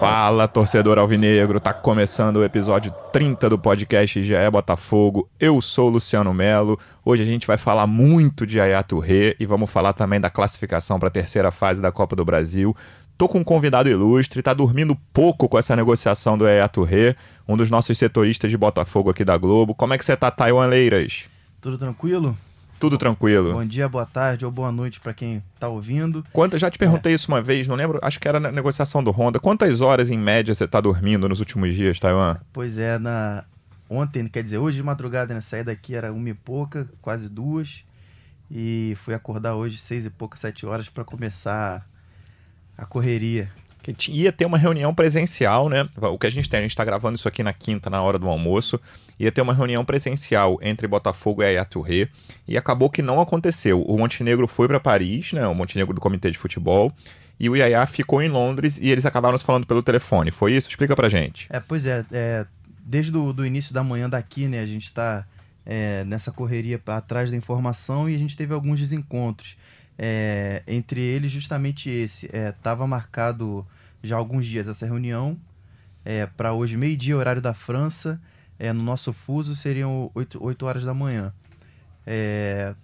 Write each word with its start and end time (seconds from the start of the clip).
Fala, 0.00 0.48
torcedor 0.48 0.98
alvinegro, 0.98 1.60
tá 1.60 1.74
começando 1.74 2.36
o 2.36 2.42
episódio 2.42 2.90
30 3.12 3.50
do 3.50 3.58
podcast 3.58 4.24
GE 4.24 4.50
Botafogo. 4.50 5.28
Eu 5.38 5.60
sou 5.60 5.88
o 5.88 5.90
Luciano 5.90 6.32
Melo. 6.32 6.78
Hoje 7.04 7.22
a 7.22 7.26
gente 7.26 7.46
vai 7.46 7.58
falar 7.58 7.86
muito 7.86 8.46
de 8.46 8.56
Yaya 8.56 8.82
Touré 8.82 9.36
e 9.38 9.44
vamos 9.44 9.70
falar 9.70 9.92
também 9.92 10.18
da 10.18 10.30
classificação 10.30 10.98
para 10.98 11.08
a 11.08 11.10
terceira 11.10 11.50
fase 11.52 11.82
da 11.82 11.92
Copa 11.92 12.16
do 12.16 12.24
Brasil. 12.24 12.74
Tô 13.18 13.28
com 13.28 13.40
um 13.40 13.44
convidado 13.44 13.90
ilustre, 13.90 14.42
tá 14.42 14.54
dormindo 14.54 14.96
pouco 15.12 15.46
com 15.46 15.58
essa 15.58 15.76
negociação 15.76 16.38
do 16.38 16.46
Yaya 16.46 16.66
Touré, 16.66 17.14
um 17.46 17.54
dos 17.54 17.68
nossos 17.68 17.98
setoristas 17.98 18.50
de 18.50 18.56
Botafogo 18.56 19.10
aqui 19.10 19.22
da 19.22 19.36
Globo. 19.36 19.74
Como 19.74 19.92
é 19.92 19.98
que 19.98 20.04
você 20.06 20.16
tá, 20.16 20.30
Taiwan 20.30 20.64
Leiras? 20.64 21.26
Tudo 21.60 21.76
tranquilo? 21.76 22.34
Tudo 22.80 22.96
tranquilo. 22.96 23.52
Bom 23.52 23.64
dia, 23.66 23.86
boa 23.86 24.06
tarde 24.06 24.46
ou 24.46 24.50
boa 24.50 24.72
noite 24.72 25.00
para 25.00 25.12
quem 25.12 25.42
tá 25.58 25.68
ouvindo. 25.68 26.24
Quanto, 26.32 26.56
já 26.56 26.70
te 26.70 26.78
perguntei 26.78 27.12
é. 27.12 27.14
isso 27.14 27.30
uma 27.30 27.42
vez, 27.42 27.66
não 27.66 27.76
lembro, 27.76 27.98
acho 28.00 28.18
que 28.18 28.26
era 28.26 28.40
na 28.40 28.50
negociação 28.50 29.04
do 29.04 29.10
Honda. 29.10 29.38
Quantas 29.38 29.82
horas 29.82 30.08
em 30.08 30.18
média 30.18 30.54
você 30.54 30.66
tá 30.66 30.80
dormindo 30.80 31.28
nos 31.28 31.40
últimos 31.40 31.74
dias, 31.74 32.00
Taiwan? 32.00 32.38
Pois 32.54 32.78
é, 32.78 32.98
na 32.98 33.44
ontem, 33.86 34.26
quer 34.26 34.42
dizer, 34.42 34.56
hoje 34.56 34.78
de 34.78 34.82
madrugada, 34.82 35.34
né, 35.34 35.42
saí 35.42 35.62
daqui 35.62 35.94
era 35.94 36.10
uma 36.10 36.30
e 36.30 36.34
pouca, 36.34 36.88
quase 37.02 37.28
duas. 37.28 37.84
E 38.50 38.96
fui 39.04 39.12
acordar 39.12 39.56
hoje 39.56 39.76
seis 39.76 40.06
e 40.06 40.10
pouca, 40.10 40.38
sete 40.38 40.64
horas 40.64 40.88
para 40.88 41.04
começar 41.04 41.86
a 42.78 42.86
correria 42.86 43.52
que 43.82 44.12
ia 44.12 44.30
ter 44.32 44.44
uma 44.44 44.58
reunião 44.58 44.94
presencial, 44.94 45.68
né? 45.68 45.88
O 45.96 46.18
que 46.18 46.26
a 46.26 46.30
gente 46.30 46.48
tem, 46.48 46.58
a 46.58 46.62
gente 46.62 46.72
está 46.72 46.84
gravando 46.84 47.16
isso 47.16 47.28
aqui 47.28 47.42
na 47.42 47.52
quinta, 47.52 47.88
na 47.88 48.02
hora 48.02 48.18
do 48.18 48.28
almoço. 48.28 48.80
Ia 49.18 49.32
ter 49.32 49.40
uma 49.40 49.54
reunião 49.54 49.84
presencial 49.84 50.58
entre 50.62 50.86
Botafogo 50.86 51.42
e 51.42 51.46
Ayaturré 51.46 52.08
e 52.46 52.56
acabou 52.56 52.90
que 52.90 53.02
não 53.02 53.20
aconteceu. 53.20 53.82
O 53.82 53.98
Montenegro 53.98 54.46
foi 54.46 54.68
para 54.68 54.80
Paris, 54.80 55.32
né? 55.32 55.46
O 55.46 55.54
Montenegro 55.54 55.94
do 55.94 56.00
Comitê 56.00 56.30
de 56.30 56.38
Futebol. 56.38 56.92
E 57.38 57.48
o 57.48 57.56
Yaya 57.56 57.86
ficou 57.86 58.20
em 58.20 58.28
Londres 58.28 58.78
e 58.78 58.90
eles 58.90 59.06
acabaram 59.06 59.38
se 59.38 59.44
falando 59.44 59.66
pelo 59.66 59.82
telefone. 59.82 60.30
Foi 60.30 60.52
isso? 60.52 60.68
Explica 60.68 60.94
pra 60.94 61.08
gente. 61.08 61.46
É, 61.48 61.58
pois 61.58 61.86
é. 61.86 62.04
é 62.12 62.46
desde 62.84 63.16
o 63.16 63.44
início 63.44 63.72
da 63.72 63.82
manhã 63.84 64.10
daqui, 64.10 64.46
né? 64.46 64.60
A 64.60 64.66
gente 64.66 64.84
está 64.84 65.24
é, 65.64 66.04
nessa 66.04 66.32
correria 66.32 66.80
atrás 66.86 67.30
da 67.30 67.36
informação 67.36 68.10
e 68.10 68.14
a 68.14 68.18
gente 68.18 68.36
teve 68.36 68.52
alguns 68.52 68.80
desencontros. 68.80 69.56
É, 70.02 70.62
entre 70.66 70.98
eles, 70.98 71.30
justamente 71.30 71.90
esse. 71.90 72.24
Estava 72.34 72.84
é, 72.84 72.86
marcado 72.86 73.66
já 74.02 74.16
há 74.16 74.18
alguns 74.18 74.46
dias 74.46 74.66
essa 74.66 74.86
reunião. 74.86 75.38
É, 76.02 76.24
para 76.24 76.54
hoje, 76.54 76.74
meio-dia, 76.74 77.14
horário 77.14 77.42
da 77.42 77.52
França. 77.52 78.18
É, 78.58 78.72
no 78.72 78.82
nosso 78.82 79.12
fuso 79.12 79.54
seriam 79.54 80.10
8, 80.14 80.42
8 80.42 80.66
horas 80.66 80.84
da 80.84 80.94
manhã. 80.94 81.34
É, 82.06 82.74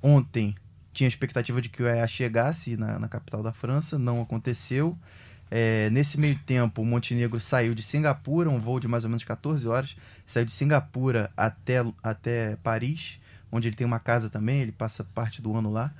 ontem 0.00 0.54
tinha 0.92 1.08
expectativa 1.08 1.60
de 1.60 1.68
que 1.68 1.82
o 1.82 1.88
EA 1.88 2.06
chegasse 2.06 2.76
na, 2.76 3.00
na 3.00 3.08
capital 3.08 3.42
da 3.42 3.52
França, 3.52 3.98
não 3.98 4.22
aconteceu. 4.22 4.96
É, 5.50 5.90
nesse 5.90 6.18
meio 6.20 6.38
tempo, 6.46 6.82
o 6.82 6.86
Montenegro 6.86 7.40
saiu 7.40 7.74
de 7.74 7.82
Singapura, 7.82 8.48
um 8.48 8.60
voo 8.60 8.78
de 8.78 8.86
mais 8.86 9.02
ou 9.02 9.10
menos 9.10 9.24
14 9.24 9.66
horas, 9.66 9.96
saiu 10.24 10.46
de 10.46 10.52
Singapura 10.52 11.32
até, 11.36 11.84
até 12.00 12.56
Paris, 12.62 13.18
onde 13.50 13.68
ele 13.68 13.76
tem 13.76 13.86
uma 13.86 13.98
casa 13.98 14.30
também, 14.30 14.60
ele 14.60 14.72
passa 14.72 15.02
parte 15.02 15.42
do 15.42 15.56
ano 15.56 15.70
lá. 15.70 15.92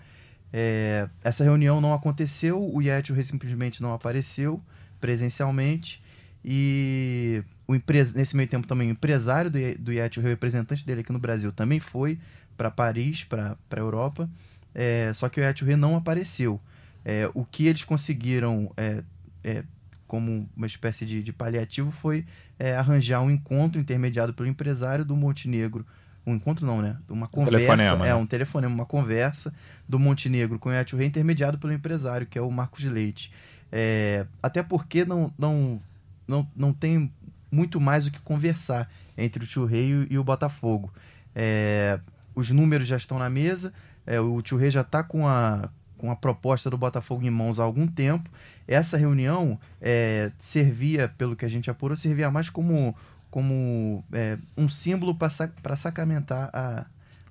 É, 0.56 1.08
essa 1.24 1.42
reunião 1.42 1.80
não 1.80 1.92
aconteceu, 1.92 2.62
o 2.62 2.80
Yetio 2.80 3.20
simplesmente 3.24 3.82
não 3.82 3.92
apareceu 3.92 4.62
presencialmente 5.00 6.00
e 6.44 7.42
o 7.66 7.72
nesse 8.14 8.36
meio 8.36 8.48
tempo 8.48 8.64
também 8.64 8.86
o 8.86 8.92
empresário 8.92 9.50
do, 9.50 9.58
do 9.80 9.90
Yetio, 9.92 10.22
o 10.22 10.24
representante 10.24 10.86
dele 10.86 11.00
aqui 11.00 11.12
no 11.12 11.18
Brasil, 11.18 11.50
também 11.50 11.80
foi 11.80 12.20
para 12.56 12.70
Paris, 12.70 13.24
para 13.24 13.56
a 13.68 13.80
Europa, 13.80 14.30
é, 14.72 15.10
só 15.12 15.28
que 15.28 15.40
o 15.40 15.42
Yetio 15.42 15.76
não 15.76 15.96
apareceu. 15.96 16.60
É, 17.04 17.28
o 17.34 17.44
que 17.44 17.66
eles 17.66 17.82
conseguiram 17.82 18.70
é, 18.76 19.02
é, 19.42 19.64
como 20.06 20.48
uma 20.56 20.68
espécie 20.68 21.04
de, 21.04 21.20
de 21.20 21.32
paliativo 21.32 21.90
foi 21.90 22.24
é, 22.60 22.76
arranjar 22.76 23.22
um 23.22 23.30
encontro 23.30 23.80
intermediado 23.80 24.32
pelo 24.32 24.48
empresário 24.48 25.04
do 25.04 25.16
Montenegro 25.16 25.84
um 26.26 26.34
encontro 26.34 26.66
não, 26.66 26.80
né? 26.80 26.96
Uma 27.08 27.28
conversa. 27.28 27.58
Telefonema, 27.58 28.06
é, 28.06 28.08
né? 28.08 28.14
um 28.14 28.26
telefonema, 28.26 28.74
uma 28.74 28.86
conversa 28.86 29.52
do 29.88 29.98
Montenegro 29.98 30.58
com 30.58 30.68
o 30.68 30.72
Etio 30.72 30.96
Rei, 30.96 31.06
intermediado 31.06 31.58
pelo 31.58 31.72
empresário, 31.72 32.26
que 32.26 32.38
é 32.38 32.42
o 32.42 32.50
Marcos 32.50 32.84
Leite. 32.84 33.30
É, 33.70 34.26
até 34.42 34.62
porque 34.62 35.04
não, 35.04 35.32
não, 35.38 35.80
não, 36.26 36.48
não 36.54 36.72
tem 36.72 37.10
muito 37.50 37.80
mais 37.80 38.06
o 38.06 38.10
que 38.10 38.20
conversar 38.20 38.90
entre 39.16 39.44
o 39.44 39.46
Tio 39.46 39.64
Rei 39.64 40.06
e 40.10 40.18
o 40.18 40.24
Botafogo. 40.24 40.92
É, 41.34 41.98
os 42.34 42.50
números 42.50 42.86
já 42.88 42.96
estão 42.96 43.18
na 43.18 43.30
mesa, 43.30 43.72
é, 44.06 44.20
o 44.20 44.40
Tio 44.42 44.58
Rei 44.58 44.70
já 44.70 44.80
está 44.80 45.02
com 45.02 45.26
a, 45.26 45.68
com 45.98 46.10
a 46.10 46.16
proposta 46.16 46.68
do 46.68 46.76
Botafogo 46.76 47.24
em 47.24 47.30
mãos 47.30 47.58
há 47.58 47.62
algum 47.62 47.86
tempo. 47.86 48.28
Essa 48.66 48.96
reunião 48.96 49.58
é, 49.80 50.32
servia, 50.38 51.08
pelo 51.08 51.36
que 51.36 51.44
a 51.44 51.48
gente 51.48 51.70
apurou, 51.70 51.96
servia 51.96 52.30
mais 52.30 52.48
como 52.48 52.94
como 53.34 54.04
é, 54.12 54.38
um 54.56 54.68
símbolo 54.68 55.12
para 55.12 55.76
sacramentar 55.76 56.50
a, 56.52 56.86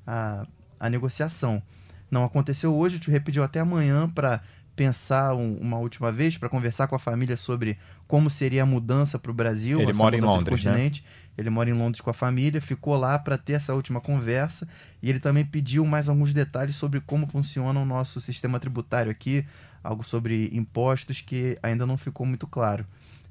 a, 0.06 0.46
a, 0.78 0.90
negociação. 0.90 1.64
Não 2.12 2.26
aconteceu 2.26 2.76
hoje, 2.76 3.00
te 3.00 3.10
repetiu 3.10 3.42
até 3.42 3.62
amanhã 3.62 4.10
para 4.10 4.42
pensar 4.76 5.34
um, 5.34 5.56
uma 5.62 5.78
última 5.78 6.12
vez, 6.12 6.38
para 6.38 6.50
conversar 6.50 6.88
com 6.88 6.96
a 6.98 7.00
família 7.00 7.38
sobre 7.38 7.78
como 8.06 8.30
seria 8.30 8.64
a 8.64 8.66
mudança 8.66 9.18
para 9.18 9.32
o 9.32 9.34
Brasil. 9.34 9.80
Ele 9.80 9.94
mora 9.94 10.18
em 10.18 10.20
Londres, 10.20 10.66
né? 10.66 10.92
Ele 11.38 11.50
mora 11.50 11.70
em 11.70 11.74
Londres 11.74 12.02
com 12.02 12.10
a 12.10 12.14
família, 12.14 12.60
ficou 12.60 12.98
lá 12.98 13.18
para 13.18 13.38
ter 13.38 13.54
essa 13.54 13.74
última 13.74 14.02
conversa 14.02 14.68
e 15.02 15.10
ele 15.10 15.22
também 15.22 15.46
pediu 15.46 15.86
mais 15.86 16.10
alguns 16.10 16.34
detalhes 16.34 16.76
sobre 16.76 17.00
como 17.00 17.28
funciona 17.28 17.80
o 17.80 17.86
nosso 17.86 18.20
sistema 18.20 18.60
tributário 18.60 19.10
aqui, 19.10 19.46
algo 19.82 20.04
sobre 20.04 20.50
impostos 20.52 21.22
que 21.22 21.58
ainda 21.64 21.86
não 21.86 21.96
ficou 21.96 22.26
muito 22.26 22.46
claro. 22.46 22.86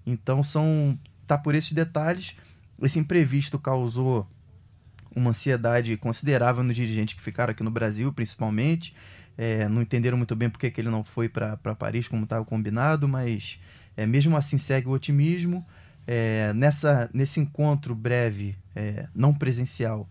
Então 0.07 0.43
são 0.43 0.99
tá 1.27 1.37
por 1.37 1.55
esses 1.55 1.73
detalhes 1.73 2.35
esse 2.87 2.99
imprevisto 2.99 3.59
causou 3.59 4.27
uma 5.15 5.31
ansiedade 5.31 5.97
considerável 5.97 6.63
nos 6.63 6.75
dirigentes 6.75 7.15
que 7.15 7.23
ficaram 7.23 7.51
aqui 7.51 7.63
no 7.63 7.71
Brasil, 7.71 8.13
principalmente. 8.13 8.95
É, 9.37 9.69
não 9.69 9.83
entenderam 9.83 10.17
muito 10.17 10.37
bem 10.37 10.51
porque 10.51 10.71
que 10.71 10.81
ele 10.81 10.91
não 10.91 11.03
foi 11.03 11.29
para 11.29 11.57
Paris 11.79 12.09
como 12.09 12.25
estava 12.25 12.45
combinado, 12.45 13.09
mas 13.09 13.59
é, 13.97 14.07
mesmo 14.07 14.37
assim 14.37 14.59
segue 14.59 14.89
o 14.89 14.93
otimismo. 14.93 15.65
É, 16.07 16.53
nessa, 16.55 17.09
nesse 17.13 17.41
encontro 17.41 17.95
breve, 17.95 18.57
é, 18.75 19.07
não 19.15 19.33
presencial, 19.33 20.09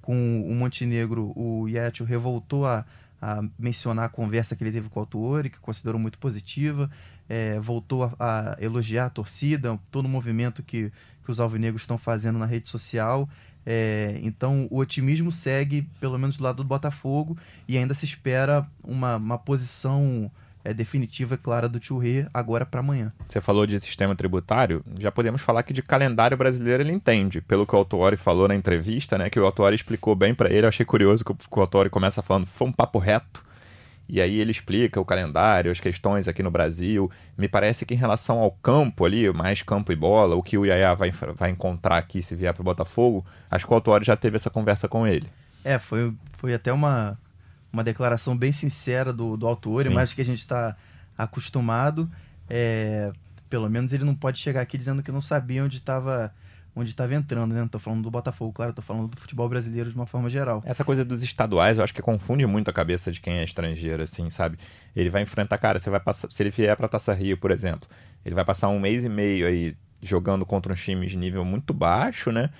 com 0.00 0.42
o 0.46 0.54
Montenegro, 0.54 1.32
o 1.34 1.66
Yetio 1.68 2.04
revoltou 2.04 2.66
a, 2.66 2.84
a 3.20 3.42
mencionar 3.58 4.04
a 4.04 4.08
conversa 4.08 4.54
que 4.54 4.62
ele 4.62 4.72
teve 4.72 4.88
com 4.90 5.00
o 5.00 5.02
autor, 5.02 5.48
que 5.48 5.58
considerou 5.58 5.98
muito 5.98 6.18
positiva, 6.18 6.90
é, 7.26 7.58
voltou 7.58 8.04
a, 8.04 8.12
a, 8.18 8.56
elogiar 8.60 9.06
a 9.06 9.10
torcida, 9.10 9.78
todo 9.90 10.04
o 10.04 10.08
movimento 10.08 10.62
que, 10.62 10.92
que 11.24 11.30
os 11.30 11.40
alvinegros 11.40 11.82
estão 11.82 11.98
fazendo 11.98 12.38
na 12.38 12.46
rede 12.46 12.68
social. 12.68 13.28
É, 13.66 14.18
então 14.22 14.68
o 14.70 14.78
otimismo 14.78 15.32
segue, 15.32 15.88
pelo 15.98 16.18
menos 16.18 16.36
do 16.36 16.44
lado 16.44 16.56
do 16.56 16.64
Botafogo, 16.64 17.36
e 17.66 17.78
ainda 17.78 17.94
se 17.94 18.04
espera 18.04 18.66
uma, 18.82 19.16
uma 19.16 19.38
posição 19.38 20.30
é, 20.64 20.72
definitiva 20.72 21.34
e 21.34 21.38
clara 21.38 21.68
do 21.68 21.82
Churré 21.82 22.26
agora 22.32 22.64
para 22.64 22.80
amanhã. 22.80 23.12
Você 23.28 23.40
falou 23.40 23.66
de 23.66 23.78
sistema 23.80 24.14
tributário, 24.14 24.84
já 24.98 25.12
podemos 25.12 25.42
falar 25.42 25.62
que 25.62 25.72
de 25.72 25.82
calendário 25.82 26.36
brasileiro 26.36 26.82
ele 26.82 26.92
entende, 26.92 27.40
pelo 27.40 27.66
que 27.66 27.74
o 27.74 27.78
Autori 27.78 28.16
falou 28.16 28.48
na 28.48 28.54
entrevista, 28.54 29.18
né, 29.18 29.28
que 29.28 29.38
o 29.38 29.44
Autori 29.44 29.76
explicou 29.76 30.14
bem 30.14 30.34
para 30.34 30.50
ele, 30.50 30.64
eu 30.64 30.68
achei 30.68 30.84
curioso 30.84 31.24
que 31.24 31.32
o 31.32 31.60
Autori 31.60 31.90
começa 31.90 32.22
falando, 32.22 32.46
foi 32.46 32.68
um 32.68 32.72
papo 32.72 32.98
reto, 32.98 33.44
e 34.08 34.20
aí 34.20 34.38
ele 34.38 34.50
explica 34.50 35.00
o 35.00 35.04
calendário, 35.04 35.70
as 35.70 35.80
questões 35.80 36.28
aqui 36.28 36.42
no 36.42 36.50
Brasil. 36.50 37.10
Me 37.36 37.48
parece 37.48 37.86
que 37.86 37.94
em 37.94 37.96
relação 37.96 38.38
ao 38.38 38.50
campo 38.50 39.04
ali, 39.04 39.32
mais 39.32 39.62
campo 39.62 39.92
e 39.92 39.96
bola, 39.96 40.36
o 40.36 40.42
que 40.42 40.58
o 40.58 40.66
Yaya 40.66 40.94
vai, 40.94 41.10
vai 41.10 41.50
encontrar 41.50 41.96
aqui 41.96 42.22
se 42.22 42.34
vier 42.34 42.52
para 42.52 42.60
o 42.60 42.64
Botafogo, 42.64 43.24
acho 43.50 43.66
que 43.66 43.72
o 43.72 43.74
Autori 43.74 44.04
já 44.04 44.16
teve 44.16 44.36
essa 44.36 44.50
conversa 44.50 44.88
com 44.88 45.06
ele. 45.06 45.26
É, 45.64 45.78
foi, 45.78 46.12
foi 46.36 46.52
até 46.52 46.72
uma, 46.72 47.18
uma 47.72 47.82
declaração 47.82 48.36
bem 48.36 48.52
sincera 48.52 49.12
do, 49.12 49.36
do 49.36 49.46
autor, 49.46 49.88
mais 49.90 50.12
que 50.12 50.20
a 50.20 50.24
gente 50.24 50.40
está 50.40 50.76
acostumado. 51.16 52.10
É, 52.48 53.10
pelo 53.48 53.70
menos 53.70 53.92
ele 53.92 54.04
não 54.04 54.14
pode 54.14 54.38
chegar 54.38 54.60
aqui 54.60 54.76
dizendo 54.76 55.02
que 55.02 55.10
não 55.10 55.22
sabia 55.22 55.64
onde 55.64 55.78
estava 55.78 56.34
onde 56.76 56.90
estava 56.90 57.14
entrando, 57.14 57.52
né? 57.54 57.60
Não 57.60 57.68
tô 57.68 57.78
falando 57.78 58.02
do 58.02 58.10
Botafogo, 58.10 58.52
claro, 58.52 58.72
tô 58.72 58.82
falando 58.82 59.08
do 59.08 59.20
futebol 59.20 59.48
brasileiro 59.48 59.90
de 59.90 59.96
uma 59.96 60.06
forma 60.06 60.28
geral. 60.28 60.62
Essa 60.66 60.84
coisa 60.84 61.04
dos 61.04 61.22
estaduais, 61.22 61.78
eu 61.78 61.84
acho 61.84 61.94
que 61.94 62.02
confunde 62.02 62.46
muito 62.46 62.68
a 62.68 62.72
cabeça 62.72 63.12
de 63.12 63.20
quem 63.20 63.38
é 63.38 63.44
estrangeiro, 63.44 64.02
assim, 64.02 64.28
sabe? 64.30 64.58
Ele 64.94 65.10
vai 65.10 65.22
enfrentar, 65.22 65.58
cara, 65.58 65.78
você 65.78 65.90
vai 65.90 66.00
passar, 66.00 66.30
se 66.30 66.42
ele 66.42 66.50
vier 66.50 66.76
para 66.76 66.88
Taça 66.88 67.14
Rio, 67.14 67.36
por 67.36 67.50
exemplo, 67.50 67.88
ele 68.24 68.34
vai 68.34 68.44
passar 68.44 68.68
um 68.68 68.80
mês 68.80 69.04
e 69.04 69.08
meio 69.08 69.46
aí 69.46 69.76
jogando 70.02 70.44
contra 70.44 70.72
uns 70.72 70.82
times 70.82 71.12
de 71.12 71.16
nível 71.16 71.44
muito 71.44 71.72
baixo, 71.72 72.32
né? 72.32 72.50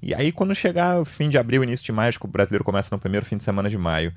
E 0.00 0.14
aí, 0.14 0.30
quando 0.30 0.54
chegar 0.54 1.00
o 1.00 1.04
fim 1.04 1.28
de 1.28 1.38
abril, 1.38 1.64
início 1.64 1.84
de 1.84 1.92
maio, 1.92 2.08
acho 2.08 2.20
que 2.20 2.26
o 2.26 2.28
brasileiro 2.28 2.64
começa 2.64 2.94
no 2.94 3.00
primeiro 3.00 3.26
fim 3.26 3.36
de 3.36 3.44
semana 3.44 3.68
de 3.68 3.78
maio, 3.78 4.12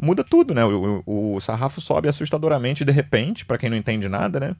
muda 0.00 0.22
tudo, 0.22 0.54
né? 0.54 0.64
O, 0.64 1.02
o, 1.04 1.34
o 1.34 1.40
sarrafo 1.40 1.80
sobe 1.80 2.08
assustadoramente 2.08 2.84
de 2.84 2.92
repente, 2.92 3.44
para 3.44 3.58
quem 3.58 3.68
não 3.68 3.76
entende 3.76 4.08
nada, 4.08 4.38
né? 4.38 4.56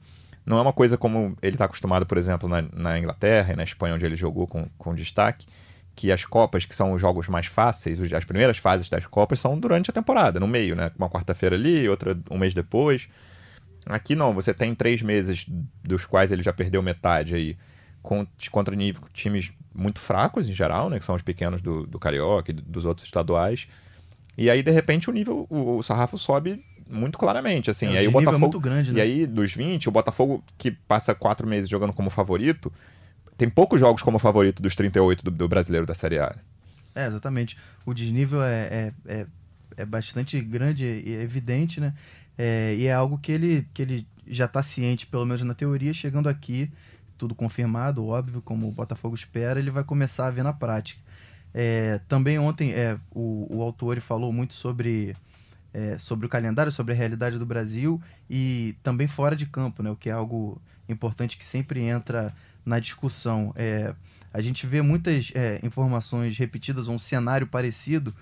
Não 0.49 0.57
é 0.57 0.61
uma 0.63 0.73
coisa 0.73 0.97
como 0.97 1.37
ele 1.43 1.53
está 1.53 1.65
acostumado, 1.65 2.07
por 2.07 2.17
exemplo, 2.17 2.49
na, 2.49 2.63
na, 2.73 2.97
Inglaterra 2.97 3.53
e 3.53 3.55
na 3.55 3.63
Espanha, 3.63 3.93
onde 3.93 4.03
ele 4.03 4.15
jogou 4.15 4.47
com, 4.47 4.67
com 4.79 4.95
destaque, 4.95 5.45
que 5.95 6.11
as 6.11 6.25
Copas, 6.25 6.65
que 6.65 6.73
são 6.73 6.91
os 6.91 6.99
jogos 6.99 7.27
mais 7.27 7.45
fáceis, 7.45 7.99
as 8.11 8.25
primeiras 8.25 8.57
fases 8.57 8.89
das 8.89 9.05
Copas 9.05 9.39
são 9.39 9.59
durante 9.59 9.91
a 9.91 9.93
temporada, 9.93 10.39
no 10.39 10.47
meio, 10.47 10.75
né? 10.75 10.91
Uma 10.97 11.07
quarta-feira 11.07 11.55
ali, 11.55 11.87
outra 11.87 12.17
um 12.31 12.37
mês 12.39 12.55
depois. 12.55 13.07
Aqui 13.85 14.15
não, 14.15 14.33
você 14.33 14.51
tem 14.51 14.73
três 14.73 15.03
meses 15.03 15.45
dos 15.83 16.07
quais 16.07 16.31
ele 16.31 16.41
já 16.41 16.51
perdeu 16.51 16.81
metade 16.81 17.35
aí 17.35 17.55
contra 18.01 18.75
times 19.13 19.51
muito 19.71 19.99
fracos 19.99 20.49
em 20.49 20.53
geral, 20.53 20.89
né? 20.89 20.97
Que 20.97 21.05
são 21.05 21.13
os 21.13 21.21
pequenos 21.21 21.61
do, 21.61 21.85
do 21.85 21.99
Carioca 21.99 22.49
e 22.49 22.55
dos 22.55 22.85
outros 22.85 23.05
estaduais. 23.05 23.67
E 24.35 24.49
aí, 24.49 24.63
de 24.63 24.71
repente, 24.71 25.11
o 25.11 25.13
nível, 25.13 25.45
o, 25.47 25.77
o 25.77 25.83
sarrafo 25.83 26.17
sobe 26.17 26.65
muito 26.89 27.17
claramente, 27.17 27.69
assim. 27.69 27.87
É, 27.87 27.93
e 27.93 27.97
aí 27.99 28.07
o 28.07 28.09
é 28.09 28.11
Botafogo, 28.11 28.35
é 28.35 28.39
muito 28.39 28.59
grande, 28.59 28.91
né? 28.91 28.99
E 28.99 29.01
aí, 29.01 29.27
dos 29.27 29.53
20, 29.53 29.87
o 29.87 29.91
Botafogo, 29.91 30.43
que 30.57 30.71
passa 30.71 31.13
quatro 31.13 31.47
meses 31.47 31.69
jogando 31.69 31.93
como 31.93 32.09
favorito, 32.09 32.71
tem 33.37 33.49
poucos 33.49 33.79
jogos 33.79 34.01
como 34.01 34.19
favorito 34.19 34.61
dos 34.61 34.75
38 34.75 35.23
do, 35.23 35.31
do 35.31 35.47
brasileiro 35.47 35.85
da 35.85 35.93
Série 35.93 36.19
A. 36.19 36.35
É, 36.95 37.07
exatamente. 37.07 37.57
O 37.85 37.93
desnível 37.93 38.43
é, 38.43 38.63
é, 38.65 38.93
é, 39.05 39.27
é 39.77 39.85
bastante 39.85 40.39
grande 40.41 40.83
e 40.83 41.15
é 41.15 41.21
evidente, 41.21 41.79
né? 41.79 41.93
É, 42.37 42.75
e 42.75 42.87
é 42.87 42.93
algo 42.93 43.17
que 43.17 43.31
ele, 43.31 43.67
que 43.73 43.81
ele 43.81 44.07
já 44.27 44.45
está 44.45 44.63
ciente, 44.63 45.05
pelo 45.05 45.25
menos 45.25 45.41
na 45.41 45.53
teoria, 45.53 45.93
chegando 45.93 46.29
aqui, 46.29 46.71
tudo 47.17 47.35
confirmado, 47.35 48.05
óbvio, 48.05 48.41
como 48.41 48.67
o 48.67 48.71
Botafogo 48.71 49.15
espera, 49.15 49.59
ele 49.59 49.71
vai 49.71 49.83
começar 49.83 50.27
a 50.27 50.31
ver 50.31 50.43
na 50.43 50.53
prática. 50.53 51.01
É, 51.53 51.99
também 52.07 52.37
ontem 52.37 52.71
é, 52.71 52.97
o, 53.11 53.47
o 53.49 53.61
autor 53.61 53.99
falou 53.99 54.31
muito 54.31 54.53
sobre, 54.53 55.15
é, 55.73 55.97
sobre 55.97 56.25
o 56.25 56.29
calendário, 56.29 56.71
sobre 56.71 56.93
a 56.93 56.95
realidade 56.95 57.37
do 57.37 57.45
Brasil 57.45 58.01
e 58.29 58.75
também 58.83 59.07
fora 59.07 59.35
de 59.35 59.45
campo, 59.45 59.83
né, 59.83 59.89
o 59.89 59.95
que 59.95 60.09
é 60.09 60.13
algo 60.13 60.61
importante 60.87 61.37
que 61.37 61.45
sempre 61.45 61.81
entra 61.81 62.33
na 62.65 62.79
discussão. 62.79 63.53
É, 63.55 63.93
a 64.33 64.41
gente 64.41 64.65
vê 64.65 64.81
muitas 64.81 65.31
é, 65.35 65.59
informações 65.63 66.37
repetidas, 66.37 66.87
ou 66.87 66.95
um 66.95 66.99
cenário 66.99 67.47
parecido 67.47 68.13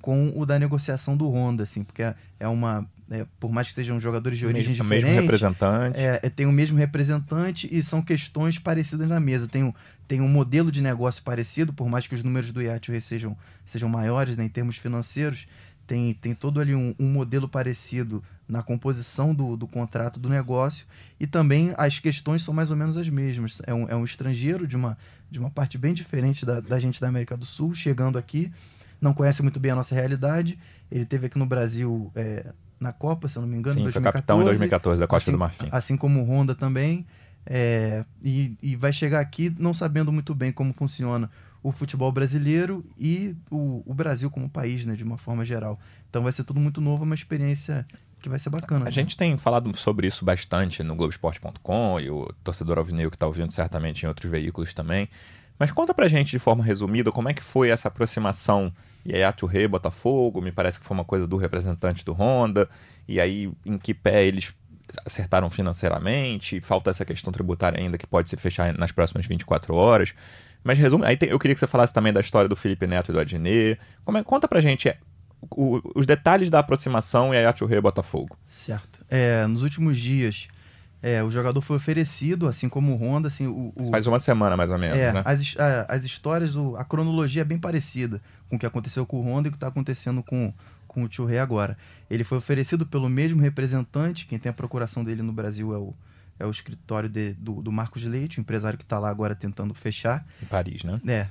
com 0.00 0.32
o 0.36 0.46
da 0.46 0.58
negociação 0.58 1.16
do 1.16 1.28
Honda, 1.28 1.64
assim, 1.64 1.82
porque 1.82 2.02
é, 2.02 2.14
é 2.38 2.48
uma 2.48 2.86
né, 3.08 3.24
por 3.38 3.52
mais 3.52 3.68
que 3.68 3.74
sejam 3.74 4.00
jogadores 4.00 4.38
de 4.38 4.46
origem 4.46 4.70
mesmo, 4.70 4.84
diferente, 4.84 5.04
mesmo 5.04 5.20
representante. 5.20 5.98
É, 5.98 6.20
é, 6.22 6.30
tem 6.30 6.46
o 6.46 6.52
mesmo 6.52 6.76
representante 6.76 7.68
e 7.70 7.82
são 7.82 8.02
questões 8.02 8.58
parecidas 8.58 9.08
na 9.08 9.20
mesa. 9.20 9.46
Tem, 9.46 9.62
um, 9.62 9.72
tem 10.08 10.20
um 10.20 10.28
modelo 10.28 10.72
de 10.72 10.82
negócio 10.82 11.22
parecido, 11.22 11.72
por 11.72 11.88
mais 11.88 12.06
que 12.06 12.14
os 12.14 12.22
números 12.22 12.50
do 12.50 12.60
IATUE 12.60 13.00
sejam, 13.00 13.36
sejam 13.64 13.88
maiores 13.88 14.36
né, 14.36 14.44
em 14.44 14.48
termos 14.48 14.76
financeiros, 14.76 15.46
tem, 15.86 16.12
tem 16.14 16.34
todo 16.34 16.60
ali 16.60 16.74
um, 16.74 16.94
um 16.98 17.08
modelo 17.08 17.48
parecido 17.48 18.22
na 18.48 18.62
composição 18.62 19.34
do, 19.34 19.56
do 19.56 19.66
contrato 19.66 20.20
do 20.20 20.28
negócio 20.28 20.86
e 21.18 21.26
também 21.26 21.72
as 21.76 21.98
questões 21.98 22.42
são 22.42 22.54
mais 22.54 22.70
ou 22.70 22.76
menos 22.76 22.96
as 22.96 23.08
mesmas. 23.08 23.60
É 23.66 23.74
um, 23.74 23.88
é 23.88 23.96
um 23.96 24.04
estrangeiro 24.04 24.66
de 24.66 24.76
uma, 24.76 24.96
de 25.30 25.38
uma 25.38 25.50
parte 25.50 25.78
bem 25.78 25.94
diferente 25.94 26.44
da, 26.44 26.60
da 26.60 26.78
gente 26.78 27.00
da 27.00 27.08
América 27.08 27.36
do 27.36 27.44
Sul, 27.44 27.74
chegando 27.74 28.18
aqui, 28.18 28.52
não 29.00 29.12
conhece 29.12 29.42
muito 29.42 29.60
bem 29.60 29.72
a 29.72 29.76
nossa 29.76 29.94
realidade. 29.94 30.58
Ele 30.90 31.04
teve 31.04 31.26
aqui 31.26 31.38
no 31.38 31.46
Brasil 31.46 32.10
é, 32.14 32.46
na 32.78 32.92
Copa, 32.92 33.28
se 33.28 33.36
eu 33.36 33.42
não 33.42 33.48
me 33.48 33.56
engano, 33.56 33.76
Sim, 33.76 33.82
2014. 33.82 34.02
foi 34.02 34.12
capitão 34.12 34.42
em 34.42 34.44
2014 34.44 35.00
da 35.00 35.06
Costa 35.06 35.30
assim, 35.30 35.36
do 35.36 35.38
Marfim. 35.38 35.68
Assim 35.70 35.96
como 35.96 36.20
o 36.20 36.24
Honda 36.24 36.54
também. 36.54 37.06
É, 37.46 38.04
e, 38.22 38.56
e, 38.60 38.74
vai 38.74 38.92
chegar 38.92 39.20
aqui 39.20 39.54
não 39.58 39.72
sabendo 39.72 40.12
muito 40.12 40.34
bem 40.34 40.50
como 40.50 40.72
funciona 40.72 41.30
o 41.62 41.70
futebol 41.70 42.10
brasileiro 42.10 42.84
e 42.98 43.36
o, 43.50 43.82
o, 43.86 43.94
Brasil 43.94 44.28
como 44.30 44.48
país, 44.48 44.84
né, 44.84 44.96
de 44.96 45.04
uma 45.04 45.16
forma 45.16 45.44
geral. 45.44 45.78
Então 46.10 46.22
vai 46.22 46.32
ser 46.32 46.44
tudo 46.44 46.58
muito 46.58 46.80
novo, 46.80 47.04
uma 47.04 47.14
experiência 47.14 47.84
que 48.20 48.28
vai 48.28 48.38
ser 48.38 48.50
bacana. 48.50 48.82
A 48.82 48.84
né? 48.86 48.90
gente 48.90 49.16
tem 49.16 49.36
falado 49.38 49.74
sobre 49.76 50.08
isso 50.08 50.24
bastante 50.24 50.82
no 50.82 50.96
Globoesporte.com 50.96 52.00
e 52.00 52.10
o 52.10 52.32
torcedor 52.42 52.78
alvinegro 52.78 53.10
que 53.10 53.16
está 53.16 53.26
ouvindo 53.26 53.52
certamente 53.52 54.02
em 54.02 54.08
outros 54.08 54.30
veículos 54.30 54.74
também. 54.74 55.08
Mas 55.58 55.70
conta 55.70 55.94
pra 55.94 56.08
gente 56.08 56.30
de 56.30 56.38
forma 56.38 56.64
resumida 56.64 57.12
como 57.12 57.28
é 57.28 57.34
que 57.34 57.42
foi 57.42 57.70
essa 57.70 57.88
aproximação 57.88 58.72
e 59.06 59.14
aí 59.14 59.22
Rei, 59.48 59.68
Botafogo, 59.68 60.42
me 60.42 60.50
parece 60.50 60.80
que 60.80 60.84
foi 60.84 60.96
uma 60.96 61.04
coisa 61.04 61.28
do 61.28 61.36
representante 61.36 62.04
do 62.04 62.12
Honda, 62.12 62.68
e 63.06 63.20
aí 63.20 63.48
em 63.64 63.78
que 63.78 63.94
pé 63.94 64.26
eles 64.26 64.52
acertaram 65.04 65.50
financeiramente, 65.50 66.60
falta 66.60 66.90
essa 66.90 67.04
questão 67.04 67.32
tributária 67.32 67.78
ainda 67.78 67.98
que 67.98 68.06
pode 68.06 68.28
se 68.30 68.36
fechar 68.36 68.76
nas 68.76 68.92
próximas 68.92 69.26
24 69.26 69.74
horas. 69.74 70.14
Mas 70.62 70.78
resume, 70.78 71.04
aí 71.06 71.16
tem, 71.16 71.28
eu 71.28 71.38
queria 71.38 71.54
que 71.54 71.60
você 71.60 71.66
falasse 71.66 71.92
também 71.92 72.12
da 72.12 72.20
história 72.20 72.48
do 72.48 72.56
Felipe 72.56 72.86
Neto 72.86 73.10
e 73.10 73.12
do 73.12 73.20
Adnet. 73.20 73.78
Como 74.04 74.18
é, 74.18 74.24
conta 74.24 74.48
pra 74.48 74.60
gente 74.60 74.88
é, 74.88 74.98
o, 75.50 75.80
os 75.94 76.06
detalhes 76.06 76.50
da 76.50 76.58
aproximação 76.58 77.34
e 77.34 77.38
a 77.38 77.54
Rei 77.68 77.80
Botafogo. 77.80 78.36
Certo. 78.48 79.04
É, 79.08 79.46
nos 79.46 79.62
últimos 79.62 79.96
dias, 79.96 80.48
é, 81.02 81.22
o 81.22 81.30
jogador 81.30 81.60
foi 81.60 81.76
oferecido, 81.76 82.48
assim 82.48 82.68
como 82.68 82.92
o 82.92 82.96
Honda, 82.96 83.28
assim, 83.28 83.46
o, 83.46 83.72
o... 83.76 83.84
Faz 83.90 84.06
uma 84.06 84.18
semana 84.18 84.56
mais 84.56 84.70
ou 84.70 84.78
menos, 84.78 84.98
é, 84.98 85.12
né? 85.12 85.22
As, 85.24 85.54
a, 85.58 85.94
as 85.94 86.04
histórias, 86.04 86.56
o, 86.56 86.76
a 86.76 86.84
cronologia 86.84 87.42
é 87.42 87.44
bem 87.44 87.58
parecida 87.58 88.20
com 88.48 88.56
o 88.56 88.58
que 88.58 88.66
aconteceu 88.66 89.06
com 89.06 89.20
o 89.20 89.22
Honda 89.22 89.46
e 89.46 89.50
o 89.50 89.52
que 89.52 89.56
está 89.56 89.68
acontecendo 89.68 90.22
com, 90.22 90.52
com 90.96 91.02
o 91.02 91.08
Tio 91.08 91.26
Rei 91.26 91.38
agora. 91.38 91.76
Ele 92.08 92.24
foi 92.24 92.38
oferecido 92.38 92.86
pelo 92.86 93.06
mesmo 93.06 93.38
representante, 93.42 94.24
quem 94.24 94.38
tem 94.38 94.48
a 94.48 94.52
procuração 94.54 95.04
dele 95.04 95.20
no 95.20 95.30
Brasil 95.30 95.74
é 95.74 95.76
o, 95.76 95.92
é 96.38 96.46
o 96.46 96.50
escritório 96.50 97.06
de, 97.06 97.34
do, 97.34 97.60
do 97.60 97.70
Marcos 97.70 98.02
Leite, 98.02 98.38
o 98.38 98.40
empresário 98.40 98.78
que 98.78 98.84
está 98.84 98.98
lá 98.98 99.10
agora 99.10 99.34
tentando 99.34 99.74
fechar. 99.74 100.26
Em 100.42 100.46
Paris, 100.46 100.82
né? 100.84 100.98
É. 101.06 101.28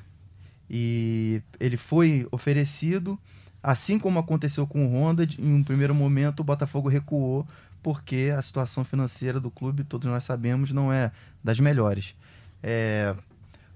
E 0.69 1.41
ele 1.59 1.77
foi 1.77 2.27
oferecido, 2.29 3.19
assim 3.63 3.97
como 3.97 4.19
aconteceu 4.19 4.67
com 4.67 4.85
o 4.85 4.93
Honda, 4.93 5.27
em 5.39 5.51
um 5.51 5.63
primeiro 5.63 5.95
momento 5.95 6.41
o 6.41 6.43
Botafogo 6.43 6.87
recuou 6.87 7.47
porque 7.81 8.31
a 8.35 8.41
situação 8.43 8.83
financeira 8.83 9.39
do 9.39 9.49
clube, 9.49 9.83
todos 9.83 10.07
nós 10.07 10.23
sabemos, 10.23 10.71
não 10.71 10.93
é 10.93 11.11
das 11.43 11.59
melhores. 11.59 12.15
É, 12.61 13.15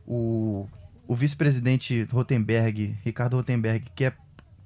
o, 0.05 0.67
o 1.07 1.15
vice-presidente 1.15 2.03
Rotenberg, 2.11 2.95
Ricardo 3.03 3.37
Rotenberg, 3.37 3.87
que, 3.95 4.05
é, 4.05 4.13